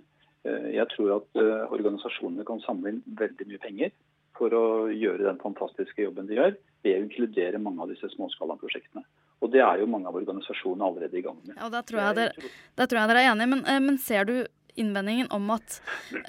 [0.48, 3.94] Eh, jeg tror at eh, organisasjonene kan samle inn veldig mye penger
[4.40, 9.05] for å gjøre den fantastiske jobben de gjør, ved å inkludere mange av disse småskalaprosjektene.
[9.40, 11.57] Og det er jo mange av organisasjonene allerede i gang med.
[11.57, 12.50] Ja, Der tror jeg dere,
[12.87, 13.50] tror jeg dere er enige.
[13.55, 14.35] Men, eh, men, ser du
[14.76, 15.81] innvendingen om at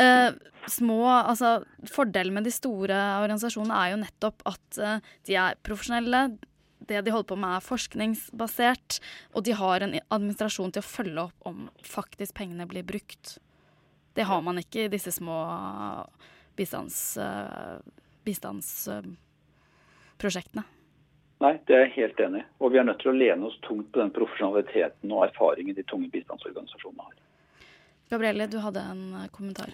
[0.01, 0.31] eh,
[0.67, 6.37] små Altså fordelen med de store organisasjonene er jo nettopp at eh, de er profesjonelle.
[6.81, 8.99] Det de holder på med er forskningsbasert,
[9.37, 13.37] og de har en administrasjon til å følge opp om faktisk pengene blir brukt.
[14.13, 15.47] Det har man ikke i disse små
[16.55, 17.79] bistands, eh,
[18.27, 20.63] bistandsprosjektene.
[21.41, 22.45] Nei, det er jeg helt enig i.
[22.61, 25.83] Og vi er nødt til å lene oss tungt på den profesjonaliteten og erfaringen de
[25.89, 27.15] tunge bistandsorganisasjonene har.
[28.11, 29.69] Gabrielle, du hadde en kommentar.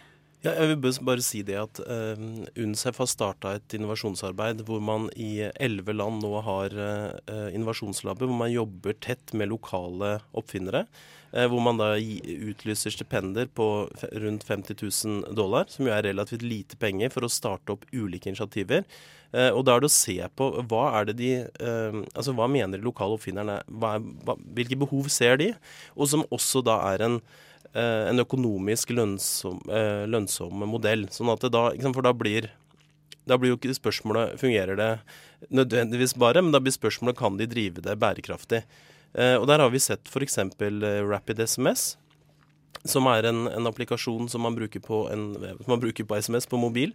[0.46, 2.20] Ja, jeg vil bare si det at uh,
[2.54, 8.38] UNICEF har starta et innovasjonsarbeid hvor man i elleve land nå har uh, innovasjonslaber, hvor
[8.44, 10.84] man jobber tett med lokale oppfinnere.
[11.34, 16.46] Uh, hvor man da utlyser stipender på rundt 50 000 dollar, som jo er relativt
[16.46, 18.86] lite penger for å starte opp ulike initiativer.
[19.34, 21.32] og da er det å se på hva er det de
[22.16, 23.58] Altså hva mener de lokale oppfinnerne?
[23.68, 25.50] Hva, hva, hvilke behov ser de?
[25.98, 27.46] Og som også da er en Eh,
[28.12, 31.08] en økonomisk lønnsom, eh, lønnsom modell.
[31.14, 32.50] Sånn at det da, For da blir,
[33.28, 34.92] da blir jo ikke spørsmålet fungerer det
[35.52, 38.64] nødvendigvis bare, men da blir spørsmålet kan de drive det bærekraftig.
[39.14, 40.38] Eh, og Der har vi sett f.eks.
[41.10, 41.98] Rapid SMS,
[42.86, 46.94] som er en, en applikasjon som man, en, som man, bruker på SMS på mobil.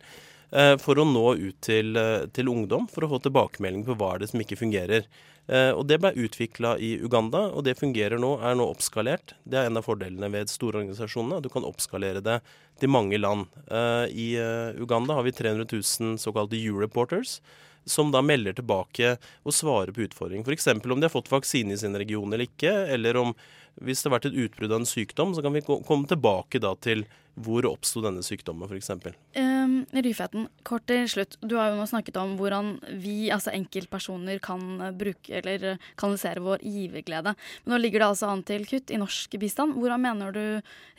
[0.52, 1.96] For å nå ut til,
[2.36, 5.06] til ungdom, for å få tilbakemelding på hva er det som ikke fungerer.
[5.50, 9.34] Eh, og Det ble utvikla i Uganda, og det fungerer nå, er nå oppskalert.
[9.42, 11.42] Det er en av fordelene ved store organisasjoner.
[11.42, 12.38] Du kan oppskalere det
[12.80, 13.50] til mange land.
[13.66, 17.40] Eh, I eh, Uganda har vi 300 000 såkalte U-reporters
[17.84, 20.46] som da melder tilbake og svarer på utfordringer.
[20.46, 20.68] F.eks.
[20.70, 23.34] om de har fått vaksine i sin region eller ikke, eller om
[23.82, 26.76] hvis det har vært et utbrudd av en sykdom, så kan vi komme tilbake da
[26.78, 27.02] til
[27.40, 28.90] hvor oppsto denne sykdommen, f.eks.?
[29.38, 31.38] Um, Ryfeten, kort til slutt.
[31.40, 34.60] Du har jo nå snakket om hvordan vi, altså enkeltpersoner, kan
[34.98, 37.32] bruke eller kanalisere vår giverglede.
[37.64, 39.78] Men nå ligger det altså an til kutt i norsk bistand.
[39.80, 40.44] Hvordan mener du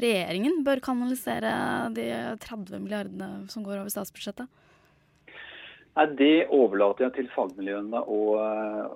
[0.01, 1.53] regjeringen bør kanalisere
[1.93, 2.09] de
[2.41, 4.49] 30 milliardene som går over statsbudsjettet?
[5.93, 8.21] Nei, Det overlater jeg til fagmiljøene å,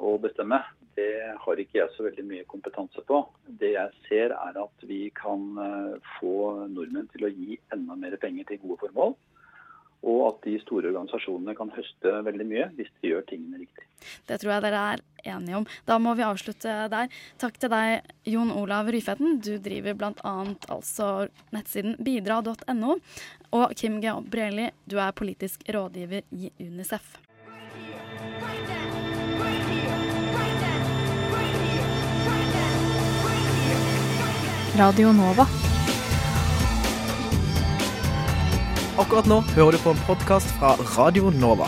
[0.01, 0.63] å bestemme
[0.97, 3.21] det har ikke jeg så veldig mye kompetanse på.
[3.61, 6.35] Det jeg ser er at vi kan eh, få
[6.73, 9.13] nordmenn til å gi enda mer penger til gode formål.
[10.07, 13.85] Og at de store organisasjonene kan høste veldig mye hvis de gjør tingene riktig.
[14.29, 15.67] Det tror jeg dere er enige om.
[15.89, 17.13] Da må vi avslutte der.
[17.41, 19.39] Takk til deg, Jon Olav Ryfeten.
[19.41, 20.35] Du driver bl.a.
[20.73, 21.11] altså
[21.53, 22.97] nettsiden bidra.no.
[23.57, 27.26] Og Kim Gabrielli, du er politisk rådgiver i Unicef.
[34.77, 35.41] Radio Nova.
[39.01, 41.65] Akkurat nå hører du på en podkast fra Radio Nova.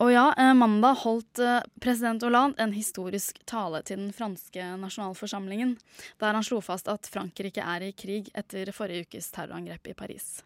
[0.00, 5.76] Og ja, eh, mandag holdt eh, president Hollande en historisk tale til den franske nasjonalforsamlingen,
[6.24, 10.38] der han slo fast at Frankrike er i krig etter forrige ukes terrorangrep i Paris.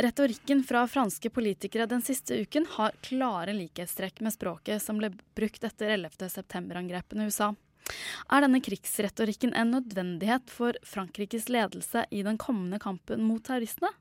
[0.00, 5.64] Retorikken fra franske politikere den siste uken har klare likhetstrekk med språket som ble brukt
[5.66, 6.24] etter 11.
[6.32, 7.50] september-angrepene i USA.
[8.32, 13.92] Er denne krigsretorikken en nødvendighet for Frankrikes ledelse i den kommende kampen mot terroristene?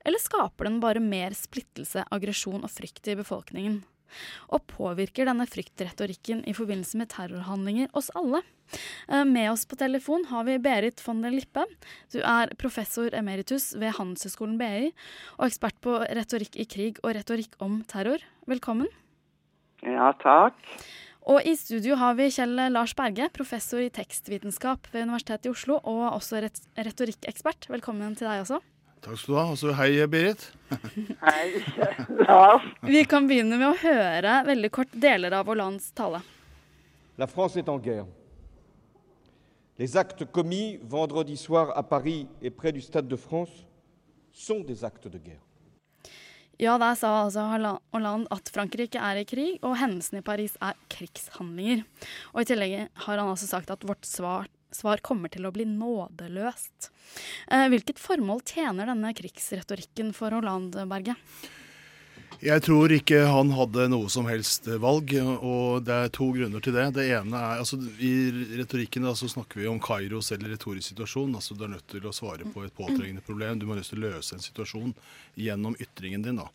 [0.00, 3.82] Eller skaper den bare mer splittelse, aggresjon og frykt i befolkningen?
[4.52, 8.42] Og påvirker denne fryktretorikken i forbindelse med terrorhandlinger oss alle?
[9.08, 11.66] Eh, med oss på telefon har vi Berit von der Lippe.
[12.12, 14.90] Du er professor emeritus ved Handelshøyskolen BI
[15.38, 18.22] og ekspert på retorikk i krig og retorikk om terror.
[18.50, 18.90] Velkommen.
[19.84, 20.56] Ja, takk.
[21.24, 25.78] Og i studio har vi Kjell Lars Berge, professor i tekstvitenskap ved Universitetet i Oslo
[25.80, 26.42] og også
[26.76, 27.70] retorikkekspert.
[27.72, 28.60] Velkommen til deg også.
[29.04, 29.46] Takk skal du ha.
[29.52, 30.46] Og så hei, Berit.
[31.26, 31.60] hei,
[32.24, 32.64] Lars.
[32.80, 36.22] Vi kan begynne med å høre veldig kort deler av Hollands tale.
[37.20, 38.06] La France est en guerre.
[39.78, 43.66] Les actes commis vendredi soir à Paris et près du Stade de France
[44.32, 45.42] sont des actes de guerre.
[46.58, 47.42] Ja, der sa altså
[47.92, 51.82] Hollande at Frankrike er i krig, og hendelsene i Paris er krigshandlinger.
[52.32, 55.66] Og I tillegg har han altså sagt at vårt svar svar kommer til å bli
[55.68, 56.90] nådeløst.
[57.48, 61.16] Eh, hvilket formål tjener denne krigsretorikken for Hollande, Berge?
[62.44, 66.74] Jeg tror ikke han hadde noe som helst valg, og det er to grunner til
[66.76, 66.88] det.
[66.98, 68.10] Det ene er, altså I
[68.58, 71.36] retorikken da, så snakker vi om Kairos eller retorisk situasjon.
[71.38, 73.60] altså Du er nødt til å svare på et påtrengende problem.
[73.60, 74.92] Du må nødt til å løse en situasjon
[75.40, 76.42] gjennom ytringen din.
[76.42, 76.50] da.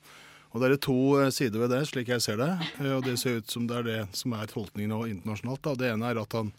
[0.51, 2.51] Og Det er to eh, sider ved det, slik jeg ser det.
[2.81, 5.63] Eh, og Det ser ut som det er det som er tolkningen nå internasjonalt.
[5.63, 5.75] da.
[5.75, 6.51] Det ene er at han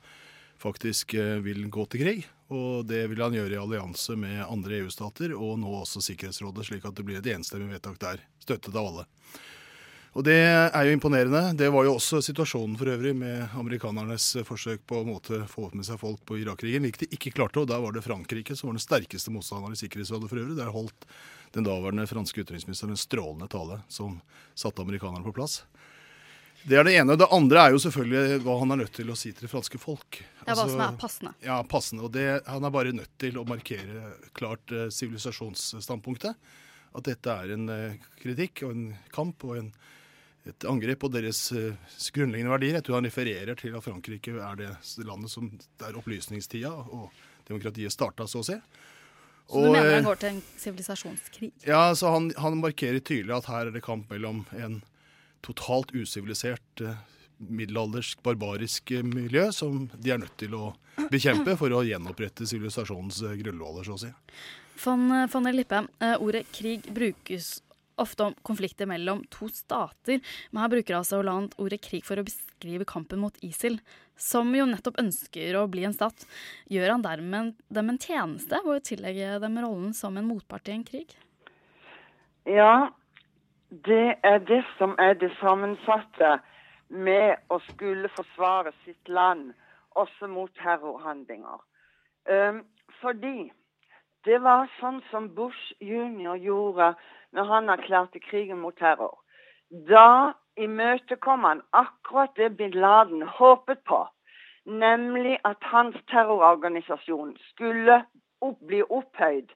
[0.61, 2.27] faktisk eh, vil gå til krig.
[2.51, 6.87] Og det vil han gjøre i allianse med andre EU-stater, og nå også Sikkerhetsrådet, slik
[6.89, 9.07] at det blir et enstemmig vedtak der, støttet av alle.
[10.19, 11.53] Og det er jo imponerende.
[11.55, 15.87] Det var jo også situasjonen for øvrig med amerikanernes forsøk på en måte få med
[15.87, 17.63] seg folk på Irak-krigen, hvilket de ikke klarte.
[17.63, 20.59] Og da var det Frankrike som var den sterkeste motstanderen i Sikkerhetsrådet for øvrig.
[20.59, 21.07] Der holdt
[21.55, 24.19] den daværende franske utenriksministeren en strålende tale som
[24.59, 25.61] satte amerikanerne på plass.
[26.63, 27.17] Det er det ene.
[27.17, 29.81] Det andre er jo selvfølgelig hva han er nødt til å si til det franske
[29.81, 30.21] folk.
[30.45, 31.33] Ja, Hva som er passende.
[31.45, 32.05] Ja, passende.
[32.09, 36.53] Og det, han er bare nødt til å markere klart eh, sivilisasjonsstandpunktet.
[36.97, 39.73] At dette er en eh, kritikk og en kamp og en,
[40.51, 42.79] et angrep på deres eh, grunnleggende verdier.
[42.81, 44.71] Jeg tror han refererer til at Frankrike er det
[45.09, 45.49] landet som
[45.81, 47.09] der opplysningstida og
[47.49, 48.59] demokratiet starta, så å si.
[49.51, 51.51] Så du mener han går til en sivilisasjonskrig?
[51.67, 54.79] Ja, så han, han markerer tydelig at her er det kamp mellom en
[55.47, 56.99] totalt usivilisert, eh,
[57.39, 60.75] middelaldersk, barbarisk eh, miljø som de er nødt til å
[61.13, 64.13] bekjempe for å gjenopprette sivilisasjonens eh, grunnlover, så å si.
[64.81, 65.83] Von, von der Lippe,
[66.25, 67.59] ordet krig brukes
[68.01, 72.25] ofte om konflikter mellom to stater, men her bruker altså Hollande ordet krig for å
[72.25, 73.77] beskrive kampen mot ISIL,
[74.21, 76.25] som jo nettopp ønsker å bli en stat.
[76.73, 80.79] Gjør han dermed dem en tjeneste ved å tillegge dem rollen som en motpart i
[80.79, 81.13] en krig?
[82.49, 82.89] Ja,
[83.71, 86.39] det er det som er det sammensatte
[86.89, 89.53] med å skulle forsvare sitt land
[89.95, 91.63] også mot terrorhandlinger.
[92.31, 92.65] Um,
[93.01, 93.53] fordi
[94.27, 96.35] det var sånn som Bush jr.
[96.37, 96.95] gjorde
[97.31, 99.17] når han erklærte krigen mot terror.
[99.71, 104.03] Da imøtekom han akkurat det bin Laden håpet på,
[104.67, 108.03] nemlig at hans terrororganisasjon skulle
[108.43, 109.55] opp, bli opphøyd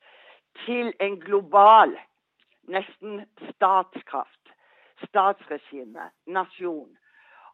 [0.64, 1.98] til en global
[2.68, 4.52] nesten statskraft,
[5.06, 6.96] statsregime, nasjon.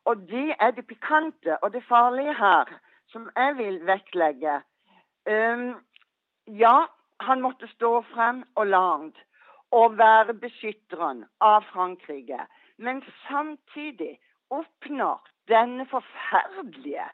[0.04, 2.64] Og det er det pikante og det farlige her,
[3.08, 4.60] som jeg vil vektlegge.
[5.30, 5.74] Um,
[6.46, 6.86] ja,
[7.20, 9.18] han måtte stå frem og langt
[9.70, 12.46] og være beskytteren av Frankrike.
[12.78, 14.18] Men samtidig
[14.50, 17.06] oppnår denne forferdelige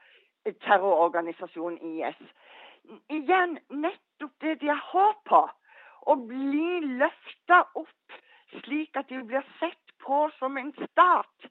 [0.65, 2.21] terrororganisasjonen IS
[3.11, 5.43] igjen nettopp det de har håp på
[6.07, 8.19] å bli løfta opp
[8.63, 11.49] slik at de blir sett på som en stat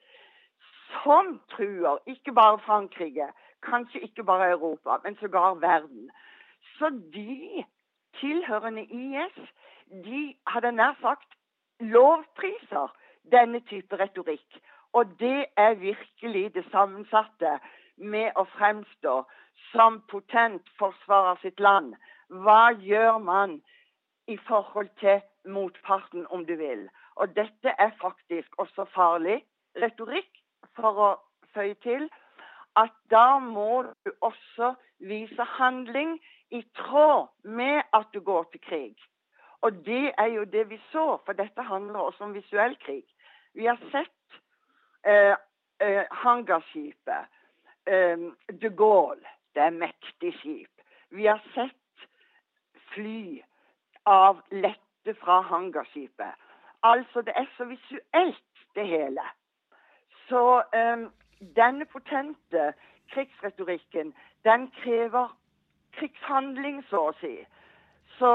[1.03, 3.27] som truer ikke bare Frankrike,
[3.65, 6.09] kanskje ikke bare Europa, men sågar verden.
[6.77, 7.65] Så de
[8.19, 9.37] tilhørende IS,
[10.05, 11.35] de hadde nær sagt
[11.79, 12.93] lovpriser
[13.31, 14.61] denne type retorikk.
[14.93, 17.57] Og det er virkelig det sammensatte
[17.97, 19.15] med å fremstå
[19.71, 21.95] som potent forsvarer sitt land.
[22.29, 23.59] Hva gjør man
[24.27, 26.89] i forhold til motparten, om du vil.
[27.15, 29.43] Og dette er faktisk også farlig
[29.81, 30.29] retorikk,
[30.75, 31.09] for å
[31.53, 32.09] føye til
[32.75, 36.17] at da må du også vise handling
[36.51, 38.95] i tråd med at du går til krig.
[39.61, 43.05] Og det er jo det vi så, for dette handler også om visuell krig.
[43.53, 44.39] Vi har sett
[45.07, 45.35] eh,
[45.79, 47.31] eh, hangarskipet,
[47.87, 48.27] eh,
[48.61, 50.83] de Gaulle, det er mektig skip.
[51.09, 52.07] Vi har sett
[52.93, 53.41] fly
[54.05, 56.41] av lette fra hangarskipet.
[56.85, 58.43] Altså, det er så visuelt,
[58.75, 59.23] det hele.
[60.29, 61.05] Så um,
[61.55, 62.73] denne potente
[63.13, 64.13] krigsretorikken,
[64.43, 65.31] den krever
[65.97, 67.37] krigshandling, så å si.
[68.17, 68.31] Så,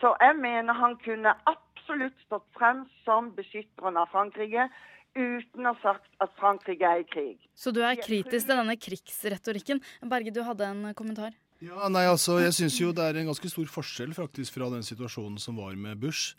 [0.00, 4.68] så jeg mener han kunne absolutt stått frem som beskytteren av Frankrike
[5.16, 7.38] uten å ha sagt at Frankrike er i krig.
[7.58, 9.82] Så du er kritisk til denne krigsretorikken.
[10.12, 11.34] Berge, du hadde en kommentar?
[11.60, 14.84] Ja, nei, altså, Jeg syns jo det er en ganske stor forskjell faktisk fra den
[14.86, 16.32] situasjonen som var med Bush.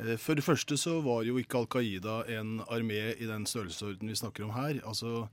[0.00, 4.08] Eh, for det første så var jo ikke Al Qaida en armé i den størrelsesorden
[4.08, 4.80] vi snakker om her.
[4.88, 5.26] Altså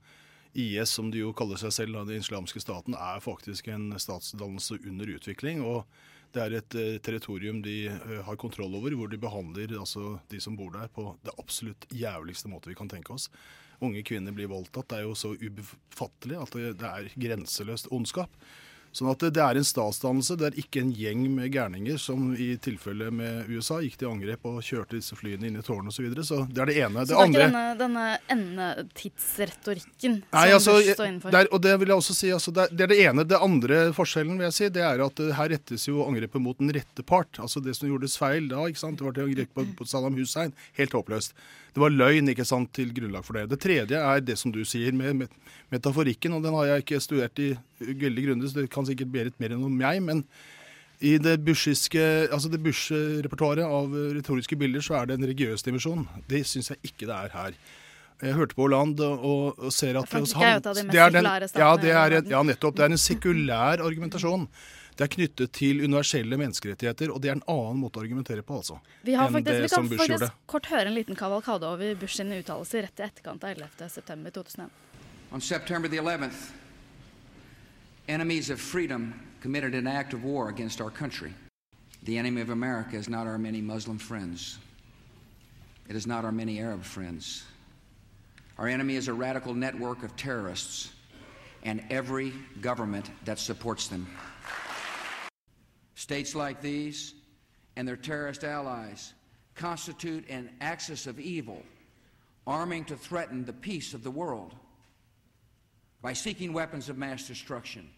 [0.52, 5.14] IS, som de jo kaller seg selv, den islamske staten, er faktisk en statsdannelse under
[5.16, 5.64] utvikling.
[5.64, 5.86] og
[6.34, 10.40] det er et uh, territorium de uh, har kontroll over, hvor de behandler altså, de
[10.42, 13.28] som bor der, på det absolutt jævligste måte vi kan tenke oss.
[13.80, 14.88] Unge kvinner blir voldtatt.
[14.90, 18.34] Det er jo så ubefattelig at det er grenseløst ondskap.
[18.94, 20.36] Sånn at det er en statsdannelse.
[20.38, 24.46] Det er ikke en gjeng med gærninger som i tilfelle med USA gikk til angrep
[24.46, 25.96] og kjørte disse flyene inn i tårnet osv.
[25.96, 26.26] Så, videre.
[26.28, 27.02] så det er det ene.
[27.02, 28.04] Så det, det er andre ikke denne, denne
[28.36, 31.34] endetidsretorikken Nei, som altså, Bush står innenfor?
[31.34, 33.26] Der, og det vil jeg også si, altså, det, er, det det ene.
[33.34, 36.62] Det andre forskjellen vil jeg si, det er at uh, her rettes jo angrepet mot
[36.62, 37.42] den rette part.
[37.42, 39.02] Altså Det som gjordes feil da, ikke sant?
[39.02, 40.54] det var til angrep på, på Saddam Hussein.
[40.78, 41.34] Helt håpløst.
[41.74, 43.48] Det var løgn ikke sant, til grunnlag for det.
[43.50, 45.26] Det tredje er det som du sier med,
[45.74, 47.52] metaforikken, og den har jeg ikke studert i
[47.82, 50.02] veldig grundig, så det kan sikkert litt mer enn om meg.
[50.02, 50.22] men
[51.04, 52.00] i det bushiske,
[52.32, 56.06] altså det Bush-repertoaret av retoriske bilder så er det en religiøs dimensjon.
[56.30, 57.56] Det syns jeg ikke det er her.
[58.22, 61.26] Jeg hørte på Hollande og, og ser at er er den-
[61.58, 62.76] ja, er, ja, nettopp.
[62.78, 64.46] Det er en sekulær argumentasjon.
[64.94, 68.60] Det er knyttet til universelle menneskerettigheter, og det er en annen måte å argumentere på,
[68.60, 68.76] altså.
[69.02, 70.28] Vi, har enn faktisk, det vi kan som Bush gjorde.
[70.28, 74.68] faktisk kort høre en liten kavalkade over Bush sine uttalelser rett i etterkant av 11.9.2001.
[75.34, 76.52] On September the 11th,
[78.06, 81.32] enemies of freedom committed an act of war against our country.
[82.04, 84.58] The enemy of America is not our many Muslim friends.
[85.88, 87.44] It is not our many Arab friends.
[88.58, 90.92] Our enemy is a radical network of terrorists
[91.64, 94.06] and every government that supports them.
[96.04, 97.14] States like these
[97.76, 99.14] and their terrorist allies
[99.54, 101.62] constitute an axis of evil,
[102.46, 104.54] arming to threaten the peace of the world
[106.02, 107.88] by seeking weapons of mass destruction.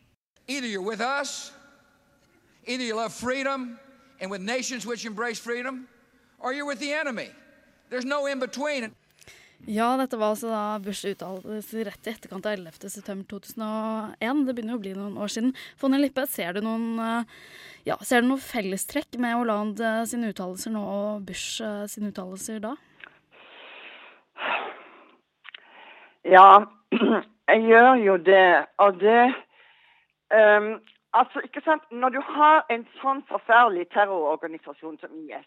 [0.46, 1.50] Either you're with us,
[2.64, 3.76] either you love freedom
[4.20, 5.88] and with nations which embrace freedom,
[6.38, 7.30] or you're with the enemy.
[7.90, 8.94] There's no in between.
[9.64, 14.42] Ja, dette var altså da Bush uttalelser rett i etterkant av 11.9.2001.
[14.46, 15.54] Det begynner jo å bli noen år siden.
[15.80, 17.24] Fonny Lippe, ser du noen, eh,
[17.88, 22.60] ja, ser du noen fellestrekk med Hollande sine uttalelser nå og Bush eh, sine uttalelser
[22.62, 22.76] da?
[26.28, 26.66] Ja,
[27.50, 28.50] jeg gjør jo det.
[28.84, 29.22] Og det
[30.30, 30.76] um,
[31.16, 35.46] Altså, ikke sant Når du har en sånn forferdelig terrororganisasjon som IS,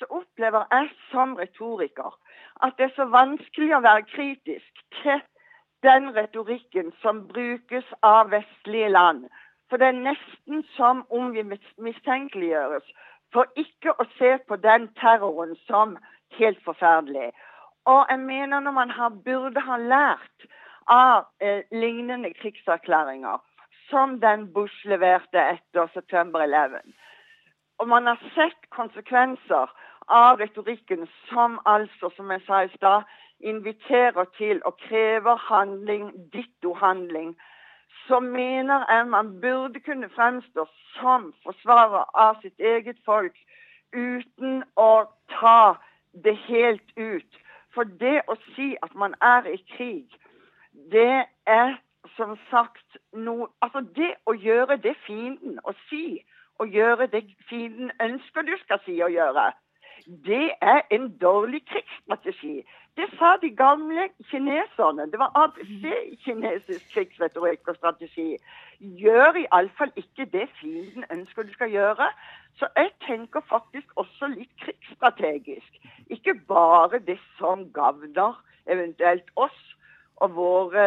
[0.00, 2.14] så opplever jeg som retoriker
[2.62, 5.22] at det er så vanskelig å være kritisk til
[5.82, 9.26] den retorikken som brukes av vestlige land.
[9.68, 11.44] For det er nesten som om vi
[11.88, 12.86] mistenkeliggjøres
[13.34, 15.96] for ikke å se på den terroren som
[16.38, 17.32] helt forferdelig.
[17.90, 20.46] Og jeg mener når man har, burde ha lært
[20.88, 23.42] av eh, lignende krigserklæringer,
[23.90, 26.80] som den Bush leverte etter september 11.
[27.78, 29.72] Og man har sett konsekvenser
[30.08, 33.02] av retorikken som altså, som jeg sa i stad,
[33.40, 37.36] inviterer til og krever handling, ditto-handling,
[38.06, 43.36] så mener jeg man burde kunne fremstå som forsvarer av sitt eget folk
[43.94, 45.04] uten å
[45.40, 45.74] ta
[46.24, 47.40] det helt ut.
[47.74, 50.06] For det å si at man er i krig,
[50.92, 51.76] det er
[52.16, 56.20] som sagt noe Altså det å gjøre det fienden å si,
[56.58, 59.50] og gjøre det fienden ønsker du skal si og gjøre,
[60.06, 62.62] det er en dårlig krigsstrategi.
[62.96, 65.10] Det sa de gamle kineserne.
[65.12, 68.36] Det var ABC i kinesisk krigsretorikk og strategi.
[68.80, 72.08] Gjør iallfall ikke det fienden ønsker du skal gjøre.
[72.58, 75.80] Så jeg tenker faktisk også litt krigsstrategisk.
[76.06, 79.60] Ikke bare det som gagner eventuelt oss
[80.22, 80.84] og våre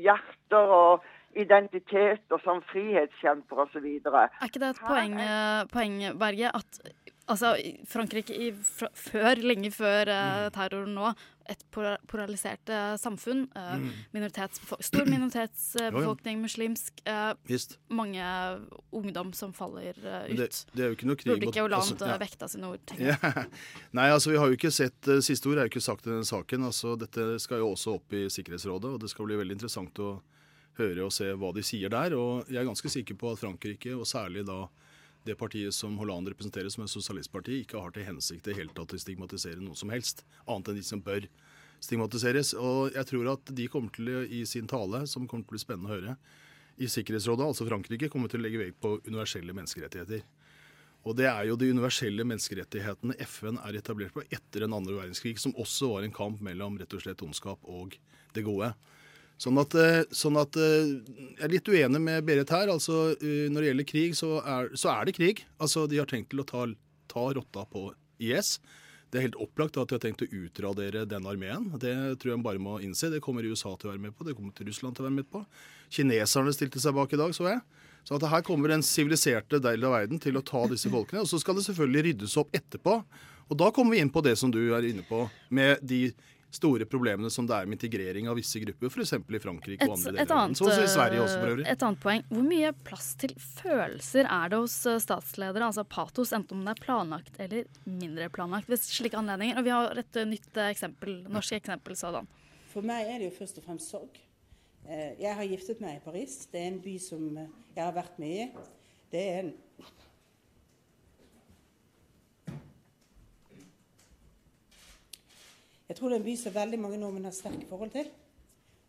[0.00, 1.04] hjerter og
[1.36, 3.86] identitet og som frihetskjemper osv.
[4.06, 6.80] Er ikke det et poeng, eh, poeng Berge, at
[7.30, 7.54] altså,
[7.88, 11.12] Frankrike i, fra, før, lenge før eh, terroren nå,
[11.50, 11.60] et
[12.08, 13.42] polarisert uh, samfunn.
[13.52, 13.88] Eh, mm.
[14.14, 17.02] minoritetsbefo stor minoritetsbefolkning, muslimsk.
[17.88, 18.28] mange
[18.92, 20.36] ungdom som faller ut.
[20.38, 22.20] Det, det, er jo ikke noe krig Burde ikke Hollande altså, ja.
[22.22, 22.94] vekta sine ord?
[22.98, 23.18] Ja.
[23.98, 26.28] Nei, altså vi har jo ikke sett Siste ord er jo ikke sagt i denne
[26.28, 26.64] saken.
[26.70, 30.14] altså Dette skal jo også opp i Sikkerhetsrådet, og det skal bli veldig interessant å
[30.78, 32.16] høre og se hva de sier der.
[32.16, 34.64] Og jeg er ganske sikker på at Frankrike, og særlig da
[35.24, 38.92] det partiet som Hollande representerer som et sosialistparti, ikke har til hensikt i hele tatt
[38.92, 41.28] å stigmatisere noe som helst, annet enn de som bør
[41.84, 42.52] stigmatiseres.
[42.60, 45.64] Og jeg tror at de kommer til, i sin tale, som kommer til å bli
[45.64, 46.16] spennende å høre,
[46.74, 50.24] i Sikkerhetsrådet, altså Frankrike, kommer til å legge vekt på universelle menneskerettigheter.
[51.04, 55.36] Og det er jo de universelle menneskerettighetene FN er etablert på etter den andre verdenskrig,
[55.40, 57.94] som også var en kamp mellom rett og slett ondskap og
[58.34, 58.72] det gode.
[59.40, 60.94] Sånn at, eh, sånn at, eh,
[61.34, 62.68] Jeg er litt uenig med Berit her.
[62.68, 65.44] altså eh, Når det gjelder krig, så er, så er det krig.
[65.58, 66.66] Altså De har tenkt til å ta,
[67.08, 68.58] ta rotta på IS.
[69.10, 71.70] Det er helt opplagt at de har tenkt å utradere den armeen.
[71.78, 73.10] Det tror jeg bare må innse.
[73.10, 75.18] Det kommer USA til å være med på, det kommer til Russland til å være
[75.20, 75.44] med på.
[75.94, 77.60] Kineserne stilte seg bak i dag, så jeg.
[78.04, 81.22] Så at her kommer den siviliserte del av verden til å ta disse folkene.
[81.22, 82.98] Og så skal det selvfølgelig ryddes opp etterpå.
[83.48, 85.24] Og da kommer vi inn på det som du er inne på,
[85.54, 86.08] med de
[86.54, 89.14] store problemene som det er med integrering av visse grupper, f.eks.
[89.18, 90.56] i Frankrike et, og andre deler av verden.
[90.58, 91.66] Så Sverige også, for øvrig.
[91.70, 92.24] Et annet poeng.
[92.30, 96.76] Hvor mye plass til følelser er det hos eh, statsledere, altså patos, enten om det
[96.76, 99.58] er planlagt eller mindre planlagt, ved slike anledninger?
[99.60, 102.30] Og vi har et eh, nytt eh, eksempel, norsk eksempel sådan.
[102.74, 104.22] For meg er det jo først og fremst sorg.
[104.84, 106.42] Jeg har giftet meg i Paris.
[106.52, 108.64] Det er en by som jeg har vært mye i.
[109.14, 109.54] Det er en
[115.88, 118.08] Jeg tror det er en by som veldig mange nordmenn har sterke forhold til.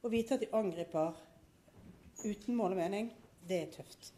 [0.06, 1.18] Å vite at de angriper
[2.24, 3.10] uten mål og mening,
[3.48, 4.14] det er tøft.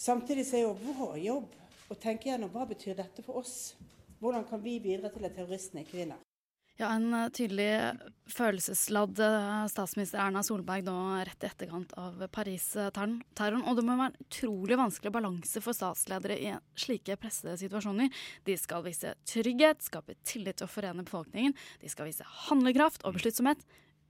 [0.00, 3.74] Samtidig er jo vår jobb å tenke gjennom hva betyr dette for oss.
[4.22, 6.23] Hvordan kan vi bidra til at terroristene ikke vinner?
[6.74, 7.68] Ja, en uh, tydelig
[8.34, 13.60] følelsesladd uh, statsminister Erna Solberg nå rett i etterkant av Paris-terroren.
[13.70, 16.50] Og det må være en utrolig vanskelig balanse for statsledere i
[16.82, 18.10] slike pressede situasjoner.
[18.48, 21.54] De skal vise trygghet, skape tillit og forene befolkningen.
[21.78, 23.62] De skal vise handlekraft og besluttsomhet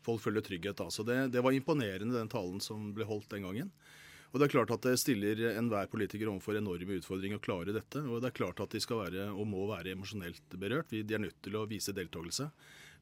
[0.06, 0.80] folk føler trygghet.
[0.80, 3.74] Altså det, det var imponerende, den talen som ble holdt den gangen.
[4.30, 8.02] Og Det er klart at det stiller enhver politiker overfor enorme utfordringer å klare dette.
[8.06, 10.92] Og det er klart at de skal være, og må være emosjonelt berørt.
[10.94, 12.46] De er nødt til å vise deltakelse.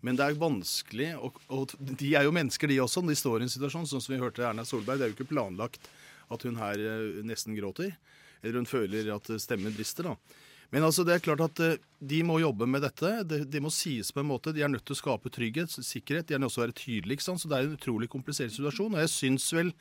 [0.01, 3.41] Men det er vanskelig, og, og, de er jo mennesker de også, når de står
[3.43, 3.89] i en situasjon.
[3.91, 5.91] Sånn som vi hørte Erna Solberg, det er jo ikke planlagt
[6.33, 7.97] at hun her eh, nesten gråter.
[8.41, 10.07] Eller hun føler at stemmen brister.
[10.07, 10.45] da.
[10.71, 13.13] Men altså, det er klart at eh, de må jobbe med dette.
[13.29, 14.53] Det, de må sies på en måte.
[14.55, 16.29] De er nødt til å skape trygghet, sikkerhet.
[16.29, 17.25] De er nødt til å være tydelige.
[17.27, 18.95] Så det er en utrolig komplisert situasjon.
[18.95, 19.73] Og jeg syns vel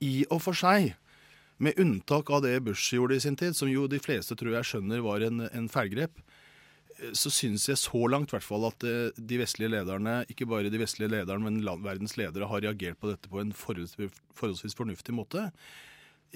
[0.00, 0.94] i og for seg,
[1.60, 4.68] med unntak av det Bush gjorde i sin tid, som jo de fleste tror jeg
[4.68, 6.22] skjønner var en, en feilgrep,
[7.16, 10.80] så syns jeg så langt hvert fall at eh, de vestlige lederne, ikke bare de
[10.80, 15.48] vestlige lederne, men land, verdens ledere, har reagert på dette på en forholdsvis, fornuftig måte.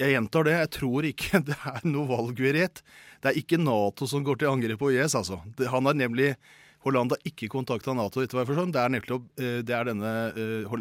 [0.01, 2.83] Jeg gjentar det, jeg tror ikke det er noe valgurett.
[3.23, 5.41] Det er ikke Nato som går til angrep på IS, altså.
[5.73, 6.35] Han har nemlig
[6.85, 8.21] Holland har ikke kontakta Nato.
[8.21, 8.73] etter hva jeg forstår.
[8.75, 10.11] Det er, nemlig, eh, det er denne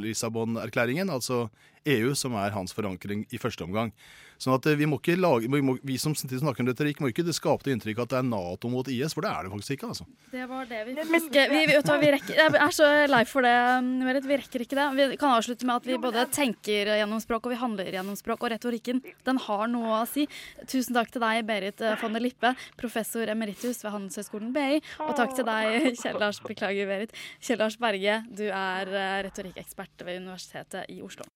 [0.03, 1.45] Lissabon-erklæringen, altså
[1.85, 3.93] EU, som er hans forankring i første omgang.
[4.41, 7.11] Sånn at eh, vi må ikke lage, vi, må, vi som snakker om retorikk, må
[7.11, 9.53] ikke det skape det inntrykk at det er Nato mot IS, for det er det
[9.53, 9.91] faktisk ikke.
[9.93, 10.07] altså.
[10.33, 11.29] Det var det vi fikk.
[11.53, 13.53] Vi, vi, vi rekker, jeg er så lei for det,
[14.03, 14.27] Merit.
[14.27, 14.87] Vi rekker ikke det.
[15.13, 18.43] Vi kan avslutte med at vi både tenker gjennom språk og vi handler gjennom språk.
[18.43, 20.25] Og retorikken, den har noe å si.
[20.67, 24.81] Tusen takk til deg, Berit von der Lippe, professor emeritus ved Handelshøyskolen BI.
[25.05, 27.15] Og takk til deg, Kjell Lars, beklager, Berit.
[27.43, 31.27] Kjell Lars Berge, du er eh, retorikkekspert ved Universitetet i Oslo.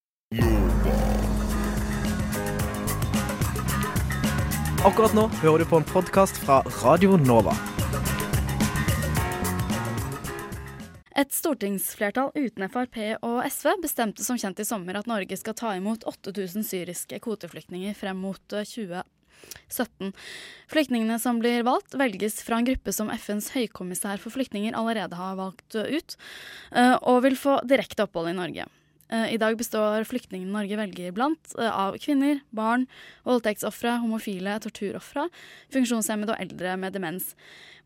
[4.87, 7.53] Akkurat nå hører du på en podkast fra Radio Nova.
[11.15, 15.71] Et stortingsflertall uten Frp og SV bestemte som kjent i sommer at Norge skal ta
[15.79, 19.07] imot 8000 syriske kvoteflyktninger frem mot 2017.
[19.79, 20.11] Eh,
[20.67, 25.39] Flyktningene som blir valgt, velges fra en gruppe som FNs høykommissær for flyktninger allerede har
[25.39, 26.17] valgt ut,
[26.75, 28.67] eh, og vil få direkte opphold i Norge.
[29.07, 32.85] Eh, I dag består flyktningene Norge velger blant eh, av kvinner, barn,
[33.27, 35.27] voldtektsofre, homofile, torturofre,
[35.73, 37.31] funksjonshemmede og eldre med demens.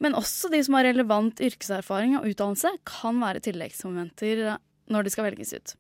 [0.02, 4.60] Men også de som har relevant yrkeserfaring og utdannelse, kan være tilleggsmomenter eh,
[4.92, 5.76] når de skal velges ut.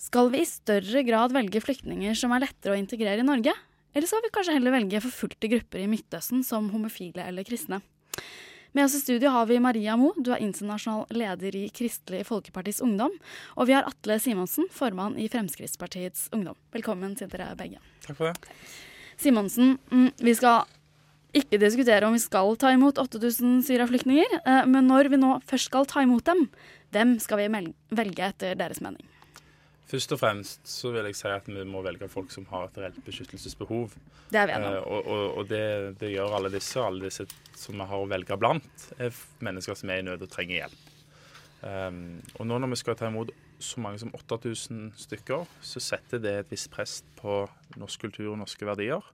[0.00, 3.52] Skal vi i større grad velge flyktninger som er lettere å integrere i Norge?
[3.96, 7.80] Eller skal vi kanskje heller velge forfulgte grupper i Midtøsten som homofile eller kristne?
[8.76, 12.82] Med oss i studio har vi Maria Mo, du er internasjonal leder i Kristelig Folkepartis
[12.84, 13.14] Ungdom.
[13.56, 16.58] Og vi har Atle Simonsen, formann i Fremskrittspartiets Ungdom.
[16.76, 17.80] Velkommen til dere begge.
[18.04, 18.52] Takk for det.
[19.16, 20.68] Simonsen, mm, vi skal
[21.40, 25.72] ikke diskutere om vi skal ta imot 8000 Syria-flyktninger, eh, men når vi nå først
[25.72, 26.50] skal ta imot dem,
[26.92, 27.48] hvem skal vi
[27.96, 29.08] velge etter deres mening?
[29.86, 32.78] Først og fremst så vil jeg si at vi må velge folk som har et
[32.82, 33.92] reelt beskyttelsesbehov.
[34.32, 34.74] Det er vi enige om.
[34.74, 36.82] Eh, og og, og det, det, gjør alle disse.
[36.82, 39.14] Alle disse som vi har å velge blant, er
[39.46, 40.92] mennesker som er i nød og trenger hjelp.
[41.66, 43.30] Um, og nå når vi skal ta imot
[43.62, 47.44] så mange som 8000 stykker, så setter det et visst press på
[47.78, 49.06] norsk kultur og norske verdier.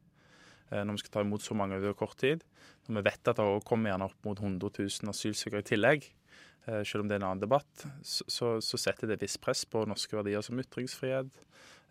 [0.73, 2.41] Uh, når vi skal ta imot så mange over kort tid.
[2.89, 6.22] Når vi vet at det kommer gjerne opp mot 100 000 asylsøkere i tillegg, Eh,
[6.65, 9.83] selv om det er en annen debatt, så, så setter det et visst press på
[9.89, 11.31] norske verdier som ytringsfrihet,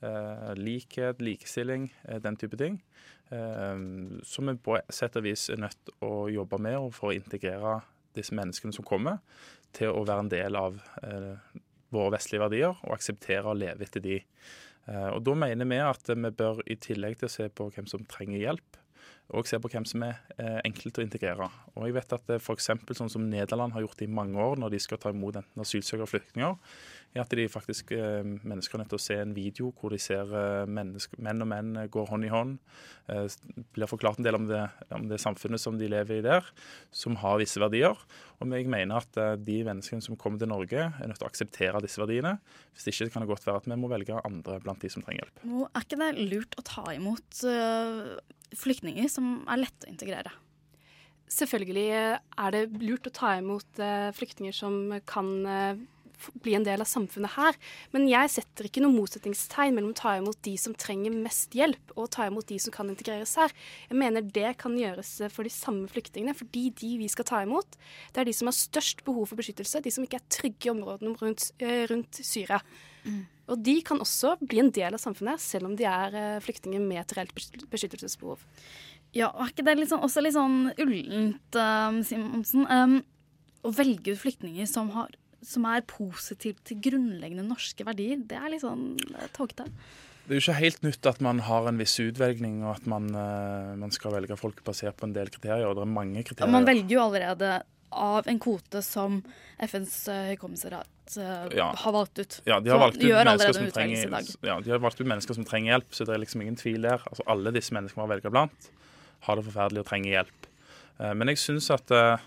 [0.08, 2.82] eh, likhet, likestilling, eh, den type ting.
[4.28, 7.78] Som vi på sett og vis er nødt til å jobbe med for å integrere
[8.12, 9.22] disse menneskene som kommer,
[9.72, 10.82] til å være en del av
[11.96, 14.18] våre vestlige verdier og akseptere å leve etter de.
[15.14, 18.04] Og Da mener vi at vi bør, i tillegg til å se på hvem som
[18.04, 18.81] trenger hjelp,
[19.32, 21.48] og se på hvem som er eh, enkelt å integrere.
[21.76, 24.74] Og jeg vet at for eksempel sånn som Nederland har gjort i mange år når
[24.74, 26.58] de skal ta imot enten asylsøkere og flyktninger,
[27.12, 30.00] er at de faktisk eh, mennesker er nødt til å se en video hvor de
[30.02, 30.96] ser eh, menn
[31.44, 32.58] og menn går hånd i hånd.
[33.12, 33.28] Eh,
[33.76, 34.62] blir forklart en del om det,
[34.96, 36.48] om det, samfunnet som de lever i der,
[36.96, 38.00] som har visse verdier.
[38.40, 41.32] Og jeg mener at eh, de menneskene som kommer til Norge, er nødt til å
[41.32, 42.38] akseptere disse verdiene.
[42.76, 45.26] Hvis ikke kan det godt være at vi må velge andre blant de som trenger
[45.26, 45.48] hjelp.
[45.52, 50.34] Nå er ikke det lurt å ta imot uh flyktninger som er lette å integrere.
[51.32, 55.80] Selvfølgelig er det lurt å ta imot uh, flyktninger som kan uh,
[56.44, 57.58] bli en del av samfunnet her.
[57.94, 61.96] Men jeg setter ikke noe motsetningstegn mellom å ta imot de som trenger mest hjelp,
[61.96, 63.54] og ta imot de som kan integreres her.
[63.90, 67.42] Jeg mener det kan gjøres eh, for de samme flyktningene, fordi de vi skal ta
[67.46, 67.80] imot,
[68.14, 70.74] det er de som har størst behov for beskyttelse, de som ikke er trygge i
[70.76, 71.52] områdene rundt,
[71.92, 72.62] rundt Syria.
[73.06, 73.24] Mm.
[73.52, 76.84] Og de kan også bli en del av samfunnet, selv om de er eh, flyktninger
[76.84, 77.34] med et reelt
[77.72, 78.44] beskyttelsesbehov.
[79.12, 83.02] Ja, og er ikke det sånn, også litt sånn ullent, um, Simonsen, um,
[83.68, 85.12] å velge ut flyktninger som, har,
[85.44, 88.22] som er positive til grunnleggende norske verdier?
[88.24, 89.68] Det er litt sånn uh, tåkete.
[90.22, 93.12] Det er jo ikke helt nytt at man har en viss utvelgning, og at man,
[93.12, 95.68] uh, man skal velge folk basert på en del kriterier.
[95.68, 96.56] og Det er mange kriterier.
[96.56, 97.52] Man velger jo allerede
[97.92, 99.20] av en kvote som
[99.62, 101.72] FNs eh, høykommissariat uh, ja.
[101.78, 102.38] har valgt ut.
[102.48, 104.16] Ja, de har valgt ut, mennesker som trenger,
[104.48, 106.88] ja, de har valgt ut mennesker som trenger hjelp, så det er liksom ingen tvil
[106.88, 107.04] der.
[107.12, 108.72] Altså, alle disse menneskene vi har velget blant,
[109.28, 110.50] har det forferdelig og trenger hjelp.
[111.02, 112.18] Uh, men jeg syns at uh,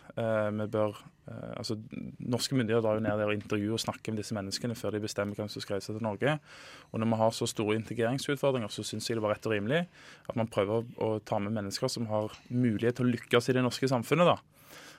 [0.54, 1.00] vi bør
[1.56, 1.78] altså,
[2.20, 5.00] Norske myndigheter drar jo ned der og intervjuer og snakker med disse menneskene før de
[5.00, 6.34] bestemmer hvem som skal reise til Norge.
[6.92, 9.86] Og når vi har så store integreringsutfordringer, så syns jeg det var rett og rimelig
[10.28, 13.64] at man prøver å ta med mennesker som har mulighet til å lykkes i det
[13.64, 14.34] norske samfunnet.
[14.34, 14.53] da.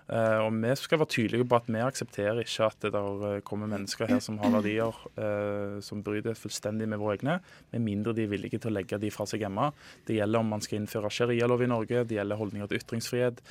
[0.06, 3.40] Eh, og vi skal være tydelige på at vi aksepterer ikke at det der eh,
[3.46, 7.40] kommer mennesker her som har verdier eh, som bryter fullstendig med våre egne,
[7.74, 9.72] med mindre de er villige til å legge de fra seg hjemme.
[10.06, 13.42] Det gjelder om man skal innføre sharialov i Norge, det gjelder holdninger til ytringsfrihet,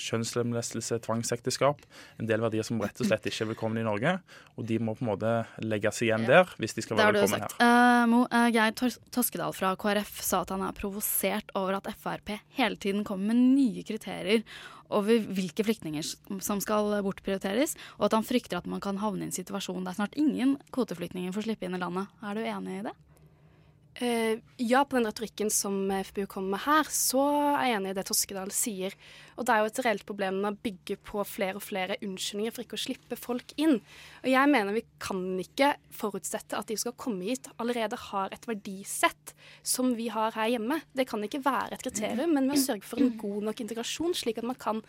[0.00, 1.84] kjønnslemlestelse, tvangsekteskap.
[2.20, 4.16] En del verdier som rett og slett ikke er velkomne i Norge.
[4.58, 5.32] Og de må på en måte
[5.62, 7.56] legges igjen der hvis de skal være velkomne her.
[7.58, 8.74] Uh, Mo, uh, Geir
[9.14, 13.42] Toskedal fra KrF sa at han er provosert over at Frp hele tiden kommer med
[13.58, 14.44] nye kriterier
[14.94, 16.06] over hvilke flyktninger
[16.44, 19.96] som skal bortprioriteres, og at han frykter at man kan havne i en situasjon der
[19.96, 22.10] snart ingen kvoteflyktninger får slippe inn i landet.
[22.22, 22.94] Er du enig i det?
[24.02, 27.22] Uh, ja, på den retorikken som FBU kommer med her, så
[27.54, 28.96] er jeg enig i det Toskedal sier.
[29.38, 32.54] Og det er jo et reelt problem med å bygge på flere og flere unnskyldninger
[32.54, 33.78] for ikke å slippe folk inn.
[34.24, 38.34] Og jeg mener vi kan ikke forutsette at de som skal komme hit, allerede har
[38.34, 40.80] et verdisett som vi har her hjemme.
[40.90, 44.18] Det kan ikke være et kriterium, men vi må sørge for en god nok integrasjon,
[44.18, 44.82] slik at man kan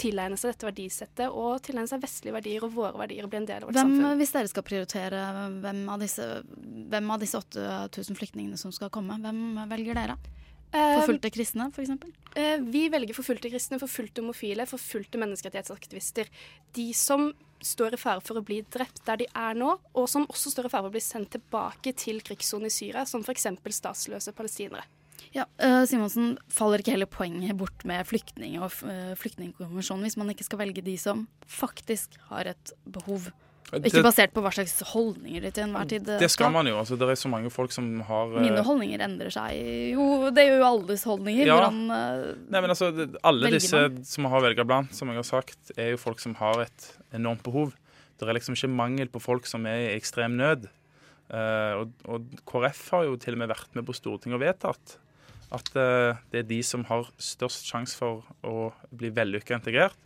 [0.00, 3.48] tilegne seg dette verdisettet og tilegne seg vestlige verdier og våre verdier og bli en
[3.48, 4.20] del av vårt hvem, samfunn.
[4.20, 5.24] Hvis dere skal prioritere
[5.62, 6.28] hvem av disse,
[6.94, 10.18] hvem av disse 8000 flyktningene som skal komme, hvem velger dere?
[10.74, 11.90] Eh, forfulgte kristne, f.eks.?
[12.34, 16.30] Eh, vi velger forfulgte kristne, forfulgte homofile, forfulgte menneskerettighetsaktivister.
[16.74, 17.28] De som
[17.64, 20.66] står i fare for å bli drept der de er nå, og som også står
[20.66, 23.46] i fare for å bli sendt tilbake til krigssonen i Syria, som f.eks.
[23.78, 24.82] statsløse palestinere.
[25.34, 30.30] Ja, uh, Simonsen, Faller ikke hele poenget bort med flyktning og uh, flyktningkonvensjonen hvis man
[30.34, 33.30] ikke skal velge de som faktisk har et behov?
[33.74, 36.76] Ikke basert på hva slags holdninger de til enhver tid Det skal man jo.
[36.78, 39.56] altså Det er så mange folk som har uh, Mine holdninger endrer seg
[39.94, 40.28] jo.
[40.34, 41.48] Det gjør jo alles holdninger.
[41.48, 41.56] Ja.
[41.58, 42.92] Hvordan Nei, men altså,
[43.24, 43.98] Alle disse man?
[44.06, 47.42] som har velga blant, som jeg har sagt, er jo folk som har et enormt
[47.46, 47.74] behov.
[48.20, 50.68] Det er liksom ikke mangel på folk som er i ekstrem nød.
[51.34, 54.98] og, og KrF har jo til og med vært med på Stortinget og vedtatt
[55.54, 59.96] at uh, det er de som har størst sjanse for å bli vellykka integrert,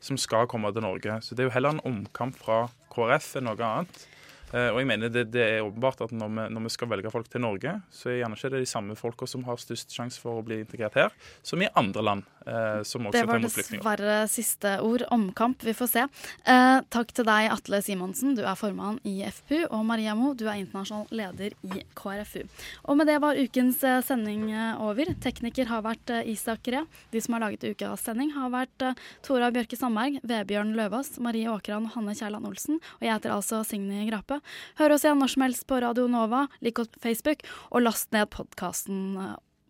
[0.00, 1.18] som skal komme til Norge.
[1.24, 4.04] Så det er jo heller en omkamp fra KrF enn noe annet.
[4.52, 7.12] Eh, og jeg mener det, det er åpenbart at når vi, når vi, skal velge
[7.12, 10.20] folk til Norge, så er gjerne ikke det de samme folka som har størst sjanse
[10.22, 12.28] for å bli integrert her, som i andre land.
[12.48, 15.04] Eh, som også det var dessverre siste ord.
[15.12, 16.04] Omkamp, vi får se.
[16.48, 20.46] Eh, takk til deg, Atle Simonsen, du er formann i FPU, og Maria Mo, du
[20.48, 22.46] er internasjonal leder i KrFU.
[22.88, 25.12] Og med det var ukens eh, sending eh, over.
[25.20, 26.86] Tekniker har vært Isak Ree.
[27.12, 28.86] De som har laget ukas sending, har vært
[29.26, 32.80] Tora Bjørke Sandberg, Vebjørn Løvaas, Marie Åkran og Hanne Kjærland Olsen.
[32.98, 34.37] Og jeg heter altså Signe Grape.
[34.80, 38.10] Hør oss igjen når som helst på Radio Nova, lik oss på Facebook, og last
[38.14, 39.18] ned podkasten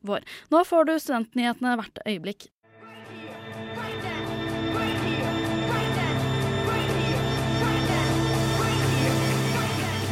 [0.06, 0.24] vår.
[0.52, 2.48] Nå får du studentnyhetene hvert øyeblikk.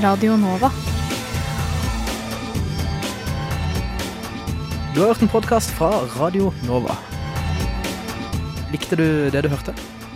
[0.03, 0.69] Radio Nova.
[4.95, 6.97] Du har hørt en podkast fra Radio Nova.
[8.73, 9.96] Likte du det du hørte?